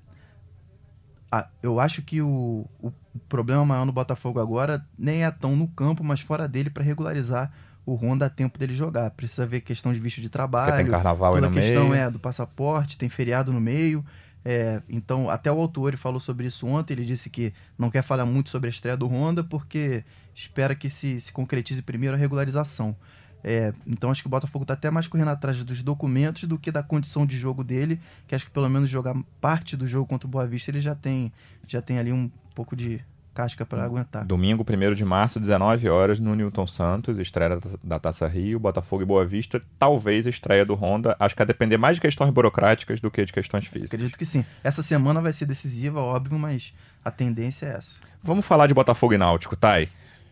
a, 1.31 1.47
eu 1.63 1.79
acho 1.79 2.01
que 2.01 2.21
o, 2.21 2.65
o 2.81 2.91
problema 3.29 3.65
maior 3.65 3.85
no 3.85 3.91
Botafogo 3.91 4.39
agora 4.39 4.85
nem 4.99 5.23
é 5.23 5.31
tão 5.31 5.55
no 5.55 5.67
campo, 5.67 6.03
mas 6.03 6.19
fora 6.19 6.47
dele 6.47 6.69
para 6.69 6.83
regularizar 6.83 7.51
o 7.85 7.95
Honda 7.95 8.25
a 8.25 8.29
tempo 8.29 8.59
dele 8.59 8.75
jogar. 8.75 9.09
Precisa 9.11 9.45
ver 9.45 9.61
questão 9.61 9.93
de 9.93 9.99
visto 9.99 10.19
de 10.19 10.29
trabalho. 10.29 10.71
Porque 10.71 10.83
tem 10.83 10.91
carnaval 10.91 11.33
toda 11.33 11.47
aí 11.47 11.51
no 11.51 11.57
a 11.57 11.61
questão 11.61 11.89
meio. 11.89 12.01
é 12.01 12.09
do 12.09 12.19
passaporte, 12.19 12.97
tem 12.97 13.09
feriado 13.09 13.53
no 13.53 13.61
meio. 13.61 14.05
É, 14.43 14.81
então, 14.89 15.29
até 15.29 15.51
o 15.51 15.59
autor 15.59 15.95
falou 15.95 16.19
sobre 16.19 16.47
isso 16.47 16.67
ontem. 16.67 16.93
Ele 16.93 17.05
disse 17.05 17.29
que 17.29 17.53
não 17.77 17.89
quer 17.89 18.03
falar 18.03 18.25
muito 18.25 18.49
sobre 18.49 18.67
a 18.67 18.69
estreia 18.69 18.97
do 18.97 19.07
Honda, 19.07 19.43
porque 19.43 20.03
espera 20.35 20.75
que 20.75 20.89
se, 20.89 21.21
se 21.21 21.31
concretize 21.31 21.81
primeiro 21.81 22.15
a 22.15 22.19
regularização. 22.19 22.95
É, 23.43 23.73
então, 23.85 24.11
acho 24.11 24.21
que 24.21 24.27
o 24.27 24.29
Botafogo 24.31 24.63
está 24.63 24.73
até 24.73 24.89
mais 24.91 25.07
correndo 25.07 25.29
atrás 25.29 25.63
dos 25.63 25.81
documentos 25.81 26.43
do 26.45 26.57
que 26.57 26.71
da 26.71 26.83
condição 26.83 27.25
de 27.25 27.37
jogo 27.37 27.63
dele, 27.63 27.99
que 28.27 28.35
acho 28.35 28.45
que 28.45 28.51
pelo 28.51 28.69
menos 28.69 28.89
jogar 28.89 29.15
parte 29.39 29.75
do 29.75 29.87
jogo 29.87 30.05
contra 30.05 30.27
o 30.27 30.29
Boa 30.29 30.45
Vista 30.45 30.71
ele 30.71 30.81
já 30.81 30.95
tem, 30.95 31.31
já 31.67 31.81
tem 31.81 31.97
ali 31.97 32.11
um 32.11 32.29
pouco 32.53 32.75
de, 32.75 33.03
casca 33.33 33.65
para 33.65 33.83
aguentar. 33.83 34.25
Domingo, 34.25 34.65
1 34.67 34.93
de 34.93 35.05
março, 35.05 35.39
19 35.39 35.89
horas, 35.89 36.19
no 36.19 36.35
Newton 36.35 36.67
Santos, 36.67 37.17
estreia 37.17 37.59
da 37.83 37.99
Taça 37.99 38.27
Rio, 38.27 38.59
Botafogo 38.59 39.03
e 39.03 39.05
Boa 39.05 39.25
Vista, 39.25 39.61
talvez 39.79 40.27
estreia 40.27 40.65
do 40.65 40.75
Honda. 40.75 41.15
Acho 41.19 41.35
que 41.35 41.41
a 41.41 41.45
depender 41.45 41.77
mais 41.77 41.97
de 41.97 42.01
questões 42.01 42.31
burocráticas 42.31 42.99
do 42.99 43.09
que 43.09 43.23
de 43.25 43.33
questões 43.33 43.65
físicas. 43.65 43.93
Acredito 43.93 44.17
que 44.17 44.25
sim. 44.25 44.45
Essa 44.63 44.83
semana 44.83 45.21
vai 45.21 45.33
ser 45.33 45.45
decisiva, 45.45 45.99
óbvio, 45.99 46.37
mas 46.37 46.73
a 47.03 47.11
tendência 47.11 47.67
é 47.67 47.69
essa. 47.77 47.99
Vamos 48.21 48.45
falar 48.45 48.67
de 48.67 48.73
Botafogo 48.73 49.13
e 49.13 49.17
Náutico, 49.17 49.55
Thay. 49.55 49.89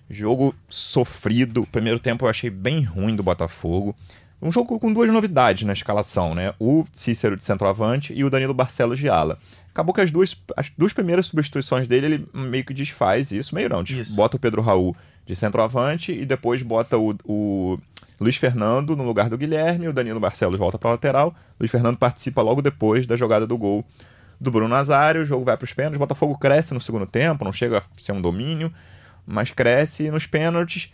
Jogo 0.09 0.55
sofrido. 0.67 1.67
Primeiro 1.71 1.99
tempo 1.99 2.25
eu 2.25 2.29
achei 2.29 2.49
bem 2.49 2.83
ruim 2.83 3.15
do 3.15 3.23
Botafogo. 3.23 3.95
Um 4.41 4.51
jogo 4.51 4.79
com 4.79 4.91
duas 4.91 5.11
novidades 5.11 5.63
na 5.63 5.73
escalação, 5.73 6.33
né? 6.33 6.53
O 6.57 6.85
Cícero 6.93 7.35
de 7.35 7.43
centroavante 7.43 8.13
e 8.13 8.23
o 8.23 8.29
Danilo 8.29 8.53
Barcelos 8.53 8.97
de 8.97 9.09
ala 9.09 9.37
acabou 9.79 9.93
que 9.93 10.01
as 10.01 10.11
duas, 10.11 10.35
as 10.57 10.69
duas 10.77 10.91
primeiras 10.91 11.27
substituições 11.27 11.87
dele, 11.87 12.05
ele 12.05 12.27
meio 12.33 12.65
que 12.65 12.73
desfaz 12.73 13.31
isso, 13.31 13.55
meio 13.55 13.69
não, 13.69 13.81
isso. 13.81 14.13
bota 14.13 14.35
o 14.35 14.39
Pedro 14.39 14.61
Raul 14.61 14.95
de 15.25 15.35
centroavante 15.35 16.11
e 16.11 16.25
depois 16.25 16.61
bota 16.61 16.97
o, 16.97 17.15
o 17.23 17.79
Luiz 18.19 18.35
Fernando 18.35 18.95
no 18.95 19.05
lugar 19.05 19.29
do 19.29 19.37
Guilherme, 19.37 19.87
o 19.87 19.93
Danilo 19.93 20.19
Barcelos 20.19 20.59
volta 20.59 20.77
para 20.77 20.91
lateral, 20.91 21.33
Luiz 21.59 21.71
Fernando 21.71 21.97
participa 21.97 22.41
logo 22.41 22.61
depois 22.61 23.07
da 23.07 23.15
jogada 23.15 23.47
do 23.47 23.57
gol 23.57 23.85
do 24.41 24.51
Bruno 24.51 24.67
Nazário, 24.67 25.21
o 25.21 25.25
jogo 25.25 25.45
vai 25.45 25.55
para 25.55 25.65
os 25.65 25.73
pênaltis, 25.73 25.97
o 25.97 25.99
Botafogo 25.99 26.37
cresce 26.37 26.73
no 26.73 26.81
segundo 26.81 27.05
tempo, 27.05 27.45
não 27.45 27.53
chega 27.53 27.77
a 27.77 27.81
ser 27.95 28.11
um 28.11 28.21
domínio, 28.21 28.73
mas 29.29 29.51
cresce 29.51 30.09
nos 30.09 30.25
pênaltis 30.25 30.91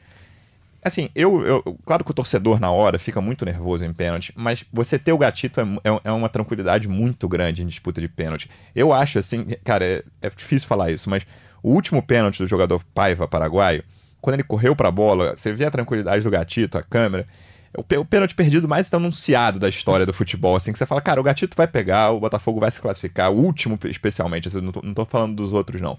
Assim, 0.86 1.10
eu, 1.16 1.44
eu, 1.44 1.80
Claro 1.84 2.04
que 2.04 2.12
o 2.12 2.14
torcedor 2.14 2.60
na 2.60 2.70
hora 2.70 3.00
fica 3.00 3.20
muito 3.20 3.44
nervoso 3.44 3.84
em 3.84 3.92
pênalti, 3.92 4.32
mas 4.36 4.64
você 4.72 5.00
ter 5.00 5.12
o 5.14 5.18
gatito 5.18 5.60
é, 5.60 5.64
é, 5.64 6.02
é 6.04 6.12
uma 6.12 6.30
tranquilidade 6.30 6.88
muito 6.88 7.28
grande 7.28 7.64
em 7.64 7.66
disputa 7.66 8.00
de 8.00 8.08
pênalti. 8.08 8.48
Eu 8.76 8.94
acho, 8.94 9.18
assim, 9.18 9.48
cara, 9.64 9.84
é, 9.84 10.04
é 10.22 10.30
difícil 10.30 10.68
falar 10.68 10.92
isso, 10.92 11.10
mas 11.10 11.26
o 11.64 11.72
último 11.72 12.04
pênalti 12.04 12.38
do 12.38 12.46
jogador 12.46 12.84
Paiva 12.94 13.28
paraguaio, 13.28 13.84
quando 14.22 14.36
ele 14.36 14.44
correu 14.44 14.76
pra 14.76 14.92
bola, 14.92 15.36
você 15.36 15.52
vê 15.52 15.66
a 15.66 15.72
tranquilidade 15.72 16.24
do 16.24 16.30
gatito, 16.30 16.78
a 16.78 16.84
câmera. 16.84 17.26
É 17.74 17.98
o, 17.98 18.02
o 18.02 18.06
pênalti 18.06 18.36
perdido 18.36 18.68
mais 18.68 18.94
anunciado 18.94 19.58
da 19.58 19.68
história 19.68 20.06
do 20.06 20.14
futebol, 20.14 20.56
assim, 20.56 20.72
que 20.72 20.78
você 20.78 20.86
fala, 20.86 21.02
cara, 21.02 21.20
o 21.20 21.24
gatito 21.24 21.58
vai 21.58 21.68
pegar, 21.68 22.12
o 22.12 22.20
Botafogo 22.20 22.60
vai 22.60 22.70
se 22.70 22.80
classificar, 22.80 23.32
o 23.32 23.38
último 23.38 23.80
especialmente, 23.86 24.48
assim, 24.48 24.62
não, 24.62 24.72
tô, 24.72 24.84
não 24.84 24.94
tô 24.94 25.04
falando 25.04 25.36
dos 25.36 25.52
outros, 25.52 25.82
não. 25.82 25.98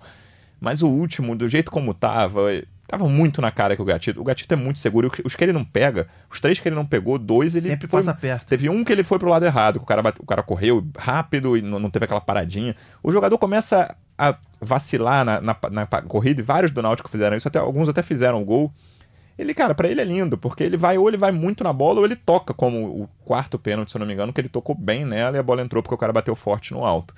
Mas 0.60 0.82
o 0.82 0.88
último, 0.88 1.36
do 1.36 1.48
jeito 1.48 1.70
como 1.70 1.92
tava, 1.92 2.50
Tava 2.86 3.08
muito 3.08 3.42
na 3.42 3.50
cara 3.50 3.74
que 3.74 3.82
o 3.82 3.84
Gatito. 3.84 4.20
O 4.20 4.24
Gatito 4.24 4.54
é 4.54 4.56
muito 4.56 4.78
seguro. 4.78 5.10
Os 5.24 5.34
que 5.34 5.42
ele 5.42 5.52
não 5.52 5.64
pega, 5.64 6.06
os 6.30 6.40
três 6.40 6.60
que 6.60 6.68
ele 6.68 6.76
não 6.76 6.86
pegou, 6.86 7.18
dois 7.18 7.56
ele. 7.56 7.66
Sempre 7.66 7.88
foi, 7.88 8.00
passa 8.00 8.14
perto. 8.14 8.46
Teve 8.46 8.68
um 8.68 8.84
que 8.84 8.92
ele 8.92 9.02
foi 9.02 9.18
pro 9.18 9.28
lado 9.28 9.44
errado, 9.44 9.80
que 9.80 9.84
o 9.84 9.86
cara, 9.86 10.02
bate, 10.02 10.20
o 10.22 10.26
cara 10.26 10.42
correu 10.42 10.86
rápido 10.96 11.56
e 11.56 11.62
não, 11.62 11.80
não, 11.80 11.90
teve 11.90 12.04
aquela 12.04 12.20
paradinha. 12.20 12.76
O 13.02 13.10
jogador 13.10 13.36
começa 13.38 13.96
a 14.16 14.36
vacilar 14.60 15.24
na, 15.24 15.40
na, 15.40 15.56
na, 15.70 15.86
corrida 15.86 16.40
e 16.40 16.44
vários 16.44 16.70
do 16.70 16.80
Náutico 16.80 17.10
fizeram 17.10 17.36
isso, 17.36 17.48
até, 17.48 17.58
alguns 17.58 17.88
até 17.88 18.02
fizeram 18.02 18.40
o 18.40 18.44
gol. 18.44 18.72
Ele, 19.36 19.52
cara, 19.52 19.74
para 19.74 19.88
ele 19.88 20.00
é 20.00 20.04
lindo, 20.04 20.38
porque 20.38 20.62
ele 20.62 20.76
vai, 20.76 20.96
ou 20.96 21.08
ele 21.08 21.18
vai 21.18 21.32
muito 21.32 21.62
na 21.64 21.72
bola, 21.72 21.98
ou 21.98 22.06
ele 22.06 22.16
toca, 22.16 22.54
como 22.54 23.02
o 23.02 23.08
quarto 23.24 23.58
pênalti, 23.58 23.90
se 23.90 23.96
eu 23.96 23.98
não 23.98 24.06
me 24.06 24.14
engano, 24.14 24.32
que 24.32 24.40
ele 24.40 24.48
tocou 24.48 24.74
bem 24.74 25.04
nela 25.04 25.36
e 25.36 25.40
a 25.40 25.42
bola 25.42 25.60
entrou 25.60 25.82
porque 25.82 25.94
o 25.94 25.98
cara 25.98 26.12
bateu 26.12 26.34
forte 26.36 26.72
no 26.72 26.84
alto. 26.84 27.12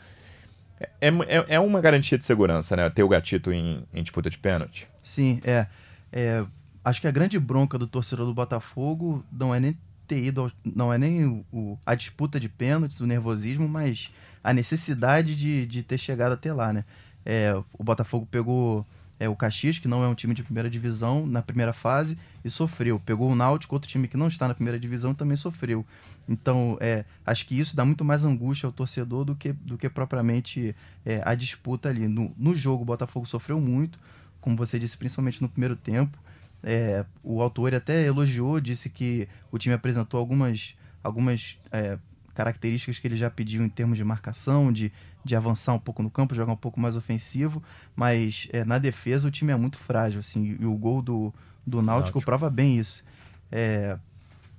É, 1.01 1.09
é, 1.09 1.55
é 1.55 1.61
uma 1.61 1.81
garantia 1.81 2.17
de 2.17 2.25
segurança, 2.25 2.77
né? 2.77 2.89
Ter 2.91 3.03
o 3.03 3.09
gatito 3.09 3.53
em, 3.53 3.85
em 3.93 4.03
disputa 4.03 4.31
de 4.31 4.39
pênalti. 4.39 4.89
Sim, 5.03 5.41
é. 5.45 5.67
É, 6.13 6.45
acho 6.85 7.01
que 7.01 7.07
a 7.07 7.11
grande 7.11 7.39
bronca 7.39 7.79
do 7.79 7.87
torcedor 7.87 8.27
do 8.27 8.35
Botafogo 8.35 9.25
não 9.31 9.55
é 9.55 9.61
nem 9.61 9.77
ter 10.07 10.25
ido, 10.25 10.51
não 10.65 10.93
é 10.93 10.97
nem 10.97 11.45
o, 11.53 11.79
a 11.85 11.95
disputa 11.95 12.41
de 12.41 12.49
pênaltis, 12.49 13.01
o 13.01 13.07
nervosismo, 13.07 13.69
mas 13.69 14.11
a 14.43 14.53
necessidade 14.53 15.37
de, 15.37 15.67
de 15.67 15.83
ter 15.83 15.99
chegado 15.99 16.33
até 16.33 16.53
lá, 16.53 16.73
né? 16.73 16.85
É, 17.27 17.55
o 17.75 17.85
Botafogo 17.85 18.27
pegou 18.31 18.87
é, 19.21 19.29
o 19.29 19.37
Caxias, 19.37 19.79
que 19.79 19.89
não 19.89 20.03
é 20.03 20.09
um 20.09 20.15
time 20.15 20.33
de 20.33 20.43
primeira 20.43 20.71
divisão, 20.71 21.27
na 21.27 21.43
primeira 21.43 21.73
fase, 21.73 22.17
e 22.45 22.49
sofreu. 22.49 22.99
Pegou 22.99 23.31
o 23.31 23.35
Náutico, 23.35 23.75
outro 23.75 23.89
time 23.89 24.09
que 24.09 24.17
não 24.17 24.29
está 24.29 24.49
na 24.49 24.55
primeira 24.55 24.79
divisão, 24.79 25.13
também 25.15 25.37
sofreu. 25.37 25.85
Então, 26.29 26.77
é, 26.81 27.05
acho 27.25 27.47
que 27.47 27.59
isso 27.59 27.75
dá 27.75 27.85
muito 27.85 28.05
mais 28.05 28.25
angústia 28.25 28.67
ao 28.67 28.73
torcedor 28.73 29.25
do 29.25 29.35
que, 29.35 29.53
do 29.53 29.79
que 29.79 29.89
propriamente 29.89 30.77
é, 31.05 31.23
a 31.25 31.35
disputa 31.35 31.89
ali. 31.89 32.07
No, 32.07 32.35
no 32.37 32.55
jogo, 32.55 32.83
o 32.83 32.87
Botafogo 32.87 33.25
sofreu 33.25 33.59
muito, 33.61 33.99
como 34.41 34.57
você 34.57 34.79
disse, 34.79 34.97
principalmente 34.97 35.41
no 35.41 35.49
primeiro 35.49 35.75
tempo. 35.75 36.19
É, 36.63 37.05
o 37.23 37.41
autor 37.41 37.75
até 37.75 38.05
elogiou, 38.05 38.61
disse 38.61 38.91
que 38.91 39.27
o 39.51 39.59
time 39.59 39.75
apresentou 39.75 40.21
algumas, 40.21 40.77
algumas 41.03 41.59
é, 41.73 41.99
características 42.35 42.99
que 42.99 43.07
ele 43.09 43.17
já 43.17 43.31
pediu 43.31 43.65
em 43.65 43.69
termos 43.69 43.97
de 43.97 44.05
marcação, 44.05 44.71
de, 44.71 44.93
de 45.25 45.35
avançar 45.35 45.73
um 45.73 45.79
pouco 45.79 46.03
no 46.03 46.11
campo, 46.11 46.35
jogar 46.35 46.53
um 46.53 46.57
pouco 46.57 46.79
mais 46.79 46.95
ofensivo, 46.95 47.63
mas 47.97 48.49
é, 48.53 48.65
na 48.65 48.79
defesa 48.79 49.29
o 49.29 49.31
time 49.31 49.53
é 49.53 49.57
muito 49.57 49.79
frágil, 49.79 50.21
assim, 50.21 50.59
e 50.61 50.67
o 50.67 50.75
gol 50.77 51.01
do, 51.01 51.33
do 51.67 51.81
Náutico, 51.81 52.19
Náutico. 52.19 52.21
prova 52.23 52.51
bem 52.51 52.79
isso. 52.79 53.03
É, 53.51 53.99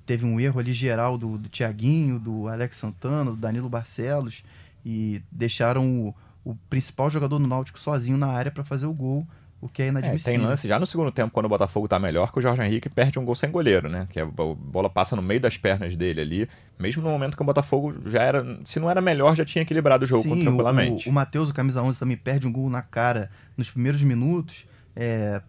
teve 0.10 0.26
um 0.26 0.40
erro 0.40 0.60
ali 0.60 0.74
geral 0.74 1.20
do, 1.20 1.38
do 1.38 1.48
Thiaguinho, 1.48 2.18
do 2.18 2.48
Alex 2.48 2.78
Santana, 2.78 3.30
do 3.30 3.38
Danilo 3.38 3.70
Barcelos, 3.70 4.44
e 4.84 5.22
deixaram 5.32 5.88
o, 5.88 6.16
o 6.44 6.56
principal 6.68 7.12
jogador 7.12 7.38
do 7.38 7.48
Náutico 7.48 7.78
sozinho 7.78 8.18
na 8.18 8.26
área 8.26 8.50
para 8.50 8.64
fazer 8.64 8.88
o 8.88 8.94
gol 8.94 9.24
o 9.62 9.68
que 9.68 9.84
é 9.84 9.88
inadmissível. 9.90 10.34
É, 10.34 10.38
tem 10.38 10.48
lance 10.48 10.68
já 10.68 10.80
no 10.80 10.88
segundo 10.88 11.12
tempo, 11.12 11.32
quando 11.32 11.46
o 11.46 11.50
Botafogo 11.50 11.88
tá 11.88 12.00
melhor, 12.00 12.32
que 12.32 12.40
o 12.40 12.42
Jorge 12.42 12.64
Henrique 12.64 12.90
perde 12.90 13.20
um 13.20 13.26
gol 13.26 13.36
sem 13.36 13.52
goleiro, 13.52 13.90
né? 13.90 14.08
Que 14.10 14.20
a 14.20 14.26
bola 14.26 14.90
passa 14.90 15.16
no 15.16 15.22
meio 15.22 15.40
das 15.40 15.58
pernas 15.58 15.96
dele 15.96 16.22
ali, 16.22 16.50
mesmo 16.80 17.04
no 17.04 17.10
momento 17.10 17.36
que 17.36 17.44
o 17.44 17.46
Botafogo 17.46 17.94
já 18.10 18.24
era, 18.24 18.58
se 18.64 18.80
não 18.80 18.90
era 18.90 19.02
melhor, 19.02 19.36
já 19.36 19.44
tinha 19.44 19.62
equilibrado 19.62 20.06
o 20.06 20.08
jogo 20.08 20.24
Sim, 20.24 20.44
tranquilamente. 20.44 21.08
O, 21.08 21.12
o 21.12 21.14
Matheus, 21.14 21.50
o 21.50 21.54
camisa 21.54 21.84
11, 21.84 22.00
também 22.00 22.18
perde 22.18 22.48
um 22.48 22.52
gol 22.52 22.70
na 22.70 22.82
cara 22.82 23.30
nos 23.58 23.70
primeiros 23.70 24.02
minutos. 24.02 24.66
É, 24.96 25.42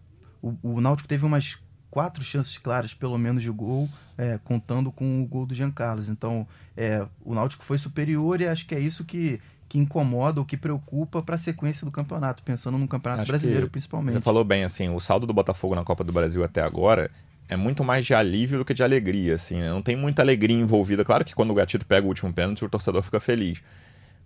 o, 0.42 0.54
o 0.60 0.80
Náutico 0.80 1.08
teve 1.08 1.24
umas 1.24 1.56
quatro 1.90 2.22
chances 2.22 2.56
claras, 2.56 2.94
pelo 2.94 3.18
menos, 3.18 3.42
de 3.42 3.50
gol, 3.50 3.88
é, 4.16 4.38
contando 4.44 4.92
com 4.92 5.22
o 5.22 5.26
gol 5.26 5.46
do 5.46 5.54
Jean 5.54 5.70
Carlos. 5.70 6.08
Então, 6.08 6.46
é, 6.76 7.06
o 7.24 7.34
Náutico 7.34 7.64
foi 7.64 7.78
superior 7.78 8.40
e 8.40 8.46
acho 8.46 8.66
que 8.66 8.74
é 8.74 8.80
isso 8.80 9.04
que, 9.04 9.40
que 9.68 9.78
incomoda 9.78 10.40
ou 10.40 10.46
que 10.46 10.56
preocupa 10.56 11.22
para 11.22 11.34
a 11.34 11.38
sequência 11.38 11.84
do 11.84 11.90
campeonato, 11.90 12.42
pensando 12.42 12.78
no 12.78 12.88
Campeonato 12.88 13.22
Acho 13.22 13.32
Brasileiro 13.32 13.68
principalmente. 13.68 14.12
Você 14.14 14.20
falou 14.20 14.44
bem, 14.44 14.64
assim, 14.64 14.88
o 14.88 15.00
saldo 15.00 15.26
do 15.26 15.32
Botafogo 15.32 15.74
na 15.74 15.84
Copa 15.84 16.04
do 16.04 16.12
Brasil 16.12 16.44
até 16.44 16.62
agora 16.62 17.10
é 17.48 17.56
muito 17.56 17.82
mais 17.82 18.06
de 18.06 18.14
alívio 18.14 18.58
do 18.58 18.64
que 18.64 18.72
de 18.72 18.82
alegria, 18.82 19.34
assim, 19.34 19.56
né? 19.56 19.68
Não 19.70 19.82
tem 19.82 19.96
muita 19.96 20.22
alegria 20.22 20.56
envolvida. 20.56 21.04
Claro 21.04 21.24
que 21.24 21.34
quando 21.34 21.50
o 21.50 21.54
Gatito 21.54 21.84
pega 21.84 22.06
o 22.06 22.08
último 22.08 22.32
pênalti, 22.32 22.64
o 22.64 22.68
torcedor 22.68 23.02
fica 23.02 23.18
feliz. 23.18 23.60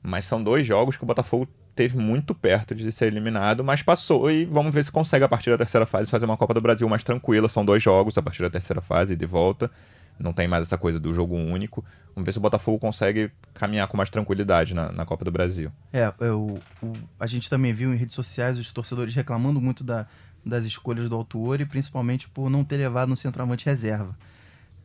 Mas 0.06 0.26
são 0.26 0.42
dois 0.42 0.66
jogos 0.66 0.98
que 0.98 1.02
o 1.02 1.06
Botafogo 1.06 1.48
teve 1.74 1.96
muito 1.96 2.34
perto 2.34 2.74
de 2.74 2.92
ser 2.92 3.06
eliminado, 3.06 3.64
mas 3.64 3.82
passou 3.82 4.30
e 4.30 4.44
vamos 4.44 4.72
ver 4.72 4.84
se 4.84 4.92
consegue 4.92 5.24
a 5.24 5.28
partir 5.28 5.50
da 5.50 5.56
terceira 5.56 5.86
fase 5.86 6.10
fazer 6.10 6.26
uma 6.26 6.36
Copa 6.36 6.52
do 6.52 6.60
Brasil 6.60 6.86
mais 6.86 7.02
tranquila. 7.02 7.48
São 7.48 7.64
dois 7.64 7.82
jogos 7.82 8.16
a 8.18 8.22
partir 8.22 8.42
da 8.42 8.50
terceira 8.50 8.82
fase 8.82 9.16
de 9.16 9.24
volta. 9.24 9.70
Não 10.18 10.32
tem 10.32 10.46
mais 10.46 10.62
essa 10.62 10.76
coisa 10.76 11.00
do 11.00 11.12
jogo 11.12 11.34
único. 11.34 11.82
Vamos 12.14 12.26
ver 12.26 12.32
se 12.32 12.38
o 12.38 12.40
Botafogo 12.40 12.78
consegue 12.78 13.32
caminhar 13.54 13.88
com 13.88 13.96
mais 13.96 14.10
tranquilidade 14.10 14.74
na, 14.74 14.92
na 14.92 15.06
Copa 15.06 15.24
do 15.24 15.32
Brasil. 15.32 15.72
É, 15.90 16.12
é 16.20 16.30
o, 16.30 16.58
o, 16.82 16.92
a 17.18 17.26
gente 17.26 17.48
também 17.48 17.72
viu 17.72 17.92
em 17.92 17.96
redes 17.96 18.14
sociais 18.14 18.58
os 18.58 18.70
torcedores 18.70 19.14
reclamando 19.14 19.58
muito 19.58 19.82
da, 19.82 20.06
das 20.44 20.64
escolhas 20.64 21.08
do 21.08 21.16
Autuori, 21.16 21.64
principalmente 21.64 22.28
por 22.28 22.50
não 22.50 22.62
ter 22.62 22.76
levado 22.76 23.08
no 23.08 23.16
centroavante 23.16 23.64
reserva. 23.64 24.16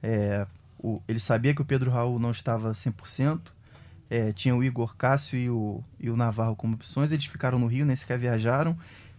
É, 0.02 0.48
o, 0.80 1.02
ele 1.08 1.20
sabia 1.20 1.54
que 1.54 1.62
o 1.62 1.66
Pedro 1.66 1.92
Raul 1.92 2.18
não 2.20 2.32
estava 2.32 2.72
100%, 2.72 3.40
é, 4.10 4.34
tinha 4.34 4.56
o 4.56 4.64
Igor 4.64 4.96
Cássio 4.96 5.38
e 5.38 5.50
o, 5.50 5.84
e 6.00 6.10
o 6.10 6.16
Navarro 6.16 6.56
como 6.56 6.76
opções, 6.76 7.12
eles 7.12 7.26
ficaram 7.26 7.60
no 7.60 7.68
Rio, 7.68 7.86
nem 7.86 7.96
sequer 7.96 8.18
viajaram, 8.18 8.78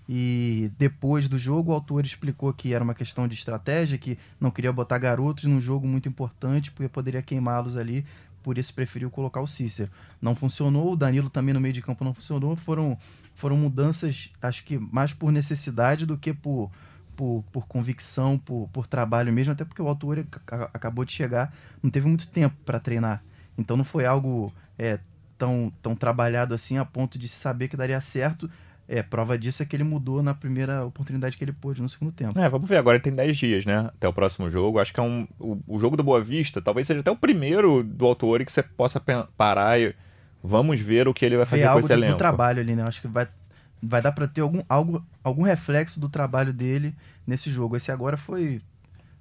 e 0.09 0.72
depois 0.76 1.29
do 1.29 1.38
jogo 1.38 1.70
o 1.70 1.74
autor 1.74 2.05
explicou 2.05 2.53
que 2.53 2.74
era 2.74 2.83
uma 2.83 2.94
questão 2.94 3.29
de 3.29 3.35
estratégia, 3.35 3.96
que 3.96 4.18
não 4.40 4.50
queria 4.50 4.72
botar 4.72 4.98
garotos 4.98 5.44
num 5.44 5.61
jogo 5.61 5.87
muito 5.87 6.09
importante, 6.09 6.72
porque 6.72 6.88
poderia 6.88 7.22
queimá-los 7.22 7.76
ali, 7.76 8.05
por 8.42 8.59
isso 8.59 8.74
preferiu 8.74 9.11
colocar 9.11 9.40
o 9.40 9.46
Cícero. 9.46 9.90
Não 10.20 10.35
funcionou, 10.35 10.92
o 10.92 10.96
Danilo 10.96 11.31
também 11.31 11.55
no 11.55 11.61
meio 11.61 11.74
de 11.74 11.83
campo 11.83 12.05
não 12.05 12.12
funcionou, 12.12 12.57
foram, 12.57 12.98
foram 13.35 13.57
mudanças, 13.57 14.31
acho 14.42 14.64
que 14.64 14.79
mais 14.79 15.12
por 15.12 15.31
necessidade 15.31 16.05
do 16.05 16.18
que 16.18 16.33
por, 16.33 16.70
por, 17.14 17.44
por 17.53 17.66
convicção, 17.68 18.37
por, 18.37 18.68
por 18.72 18.87
trabalho 18.88 19.33
mesmo, 19.33 19.53
até 19.53 19.64
porque 19.64 19.83
o 19.83 19.87
autor 19.87 20.26
acabou 20.46 21.05
de 21.05 21.12
chegar, 21.12 21.55
não 21.81 21.90
teve 21.90 22.09
muito 22.09 22.26
tempo 22.26 22.57
para 22.64 22.81
treinar. 22.81 23.22
Então 23.61 23.77
não 23.77 23.85
foi 23.85 24.07
algo 24.07 24.53
é, 24.79 24.99
tão, 25.37 25.73
tão 25.83 25.94
trabalhado 25.94 26.55
assim 26.55 26.79
a 26.79 26.85
ponto 26.85 27.18
de 27.18 27.29
saber 27.29 27.68
que 27.68 27.77
daria 27.77 28.01
certo. 28.01 28.51
É, 28.88 29.05
prova 29.05 29.38
disso 29.38 29.62
é 29.62 29.66
que 29.66 29.77
ele 29.77 29.85
mudou 29.85 30.20
na 30.20 30.35
primeira 30.35 30.85
oportunidade 30.85 31.37
que 31.37 31.44
ele 31.44 31.53
pôde 31.53 31.81
no 31.81 31.88
segundo 31.88 32.11
tempo. 32.11 32.37
É, 32.37 32.49
vamos 32.49 32.68
ver, 32.68 32.77
agora 32.77 32.96
ele 32.96 33.05
tem 33.05 33.14
10 33.14 33.37
dias, 33.37 33.64
né? 33.64 33.88
Até 33.94 34.09
o 34.09 34.12
próximo 34.12 34.51
jogo. 34.51 34.81
Acho 34.81 34.92
que 34.92 34.99
é 34.99 35.03
um. 35.03 35.29
O, 35.38 35.59
o 35.68 35.79
jogo 35.79 35.96
do 35.96 36.03
Boa 36.03 36.20
Vista 36.20 36.61
talvez 36.61 36.88
seja 36.88 36.99
até 36.99 37.11
o 37.11 37.16
primeiro 37.16 37.85
do 37.85 38.05
autor 38.05 38.44
que 38.44 38.51
você 38.51 38.64
possa 38.64 39.01
parar 39.37 39.79
e 39.81 39.94
vamos 40.42 40.81
ver 40.81 41.07
o 41.07 41.14
que 41.14 41.25
ele 41.25 41.37
vai 41.37 41.46
fazer 41.46 41.68
com 41.68 41.79
esse 41.79 41.92
elenco. 41.92 42.16
trabalho 42.16 42.61
ali, 42.61 42.75
né? 42.75 42.83
Acho 42.83 43.01
que 43.01 43.07
vai, 43.07 43.29
vai 43.81 44.03
dar 44.03 44.11
para 44.11 44.27
ter 44.27 44.40
algum, 44.40 44.62
algo, 44.68 45.05
algum 45.23 45.42
reflexo 45.42 46.01
do 46.01 46.09
trabalho 46.09 46.53
dele 46.53 46.92
nesse 47.25 47.49
jogo. 47.49 47.77
Esse 47.77 47.92
agora 47.92 48.16
foi 48.16 48.61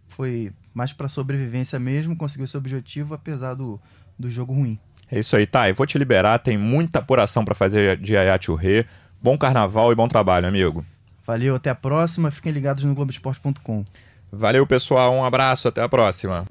foi 0.08 0.52
mais 0.74 0.92
para 0.92 1.08
sobrevivência 1.08 1.80
mesmo, 1.80 2.16
conseguiu 2.16 2.48
seu 2.48 2.58
objetivo 2.58 3.14
apesar 3.14 3.54
do, 3.54 3.80
do 4.20 4.30
jogo 4.30 4.54
ruim. 4.54 4.78
É 5.12 5.18
isso 5.18 5.36
aí, 5.36 5.48
tá. 5.48 5.70
Eu 5.70 5.76
vou 5.76 5.88
te 5.88 5.98
liberar, 5.98 6.38
tem 6.40 6.58
muita 6.58 7.00
apuração 7.00 7.44
para 7.44 7.56
fazer 7.56 7.98
de 7.98 8.16
Ayat 8.16 8.48
Rê. 8.54 8.86
Bom 9.22 9.38
carnaval 9.38 9.92
e 9.92 9.96
bom 9.96 10.08
trabalho, 10.08 10.48
amigo. 10.48 10.86
Valeu, 11.26 11.56
até 11.56 11.70
a 11.70 11.76
próxima. 11.76 12.30
Fiquem 12.32 12.52
ligados 12.52 12.84
no 12.84 12.94
Globoesporte.com. 12.94 13.84
Valeu, 14.32 14.66
pessoal. 14.68 15.14
Um 15.14 15.24
abraço, 15.24 15.68
até 15.68 15.82
a 15.82 15.90
próxima. 15.90 16.46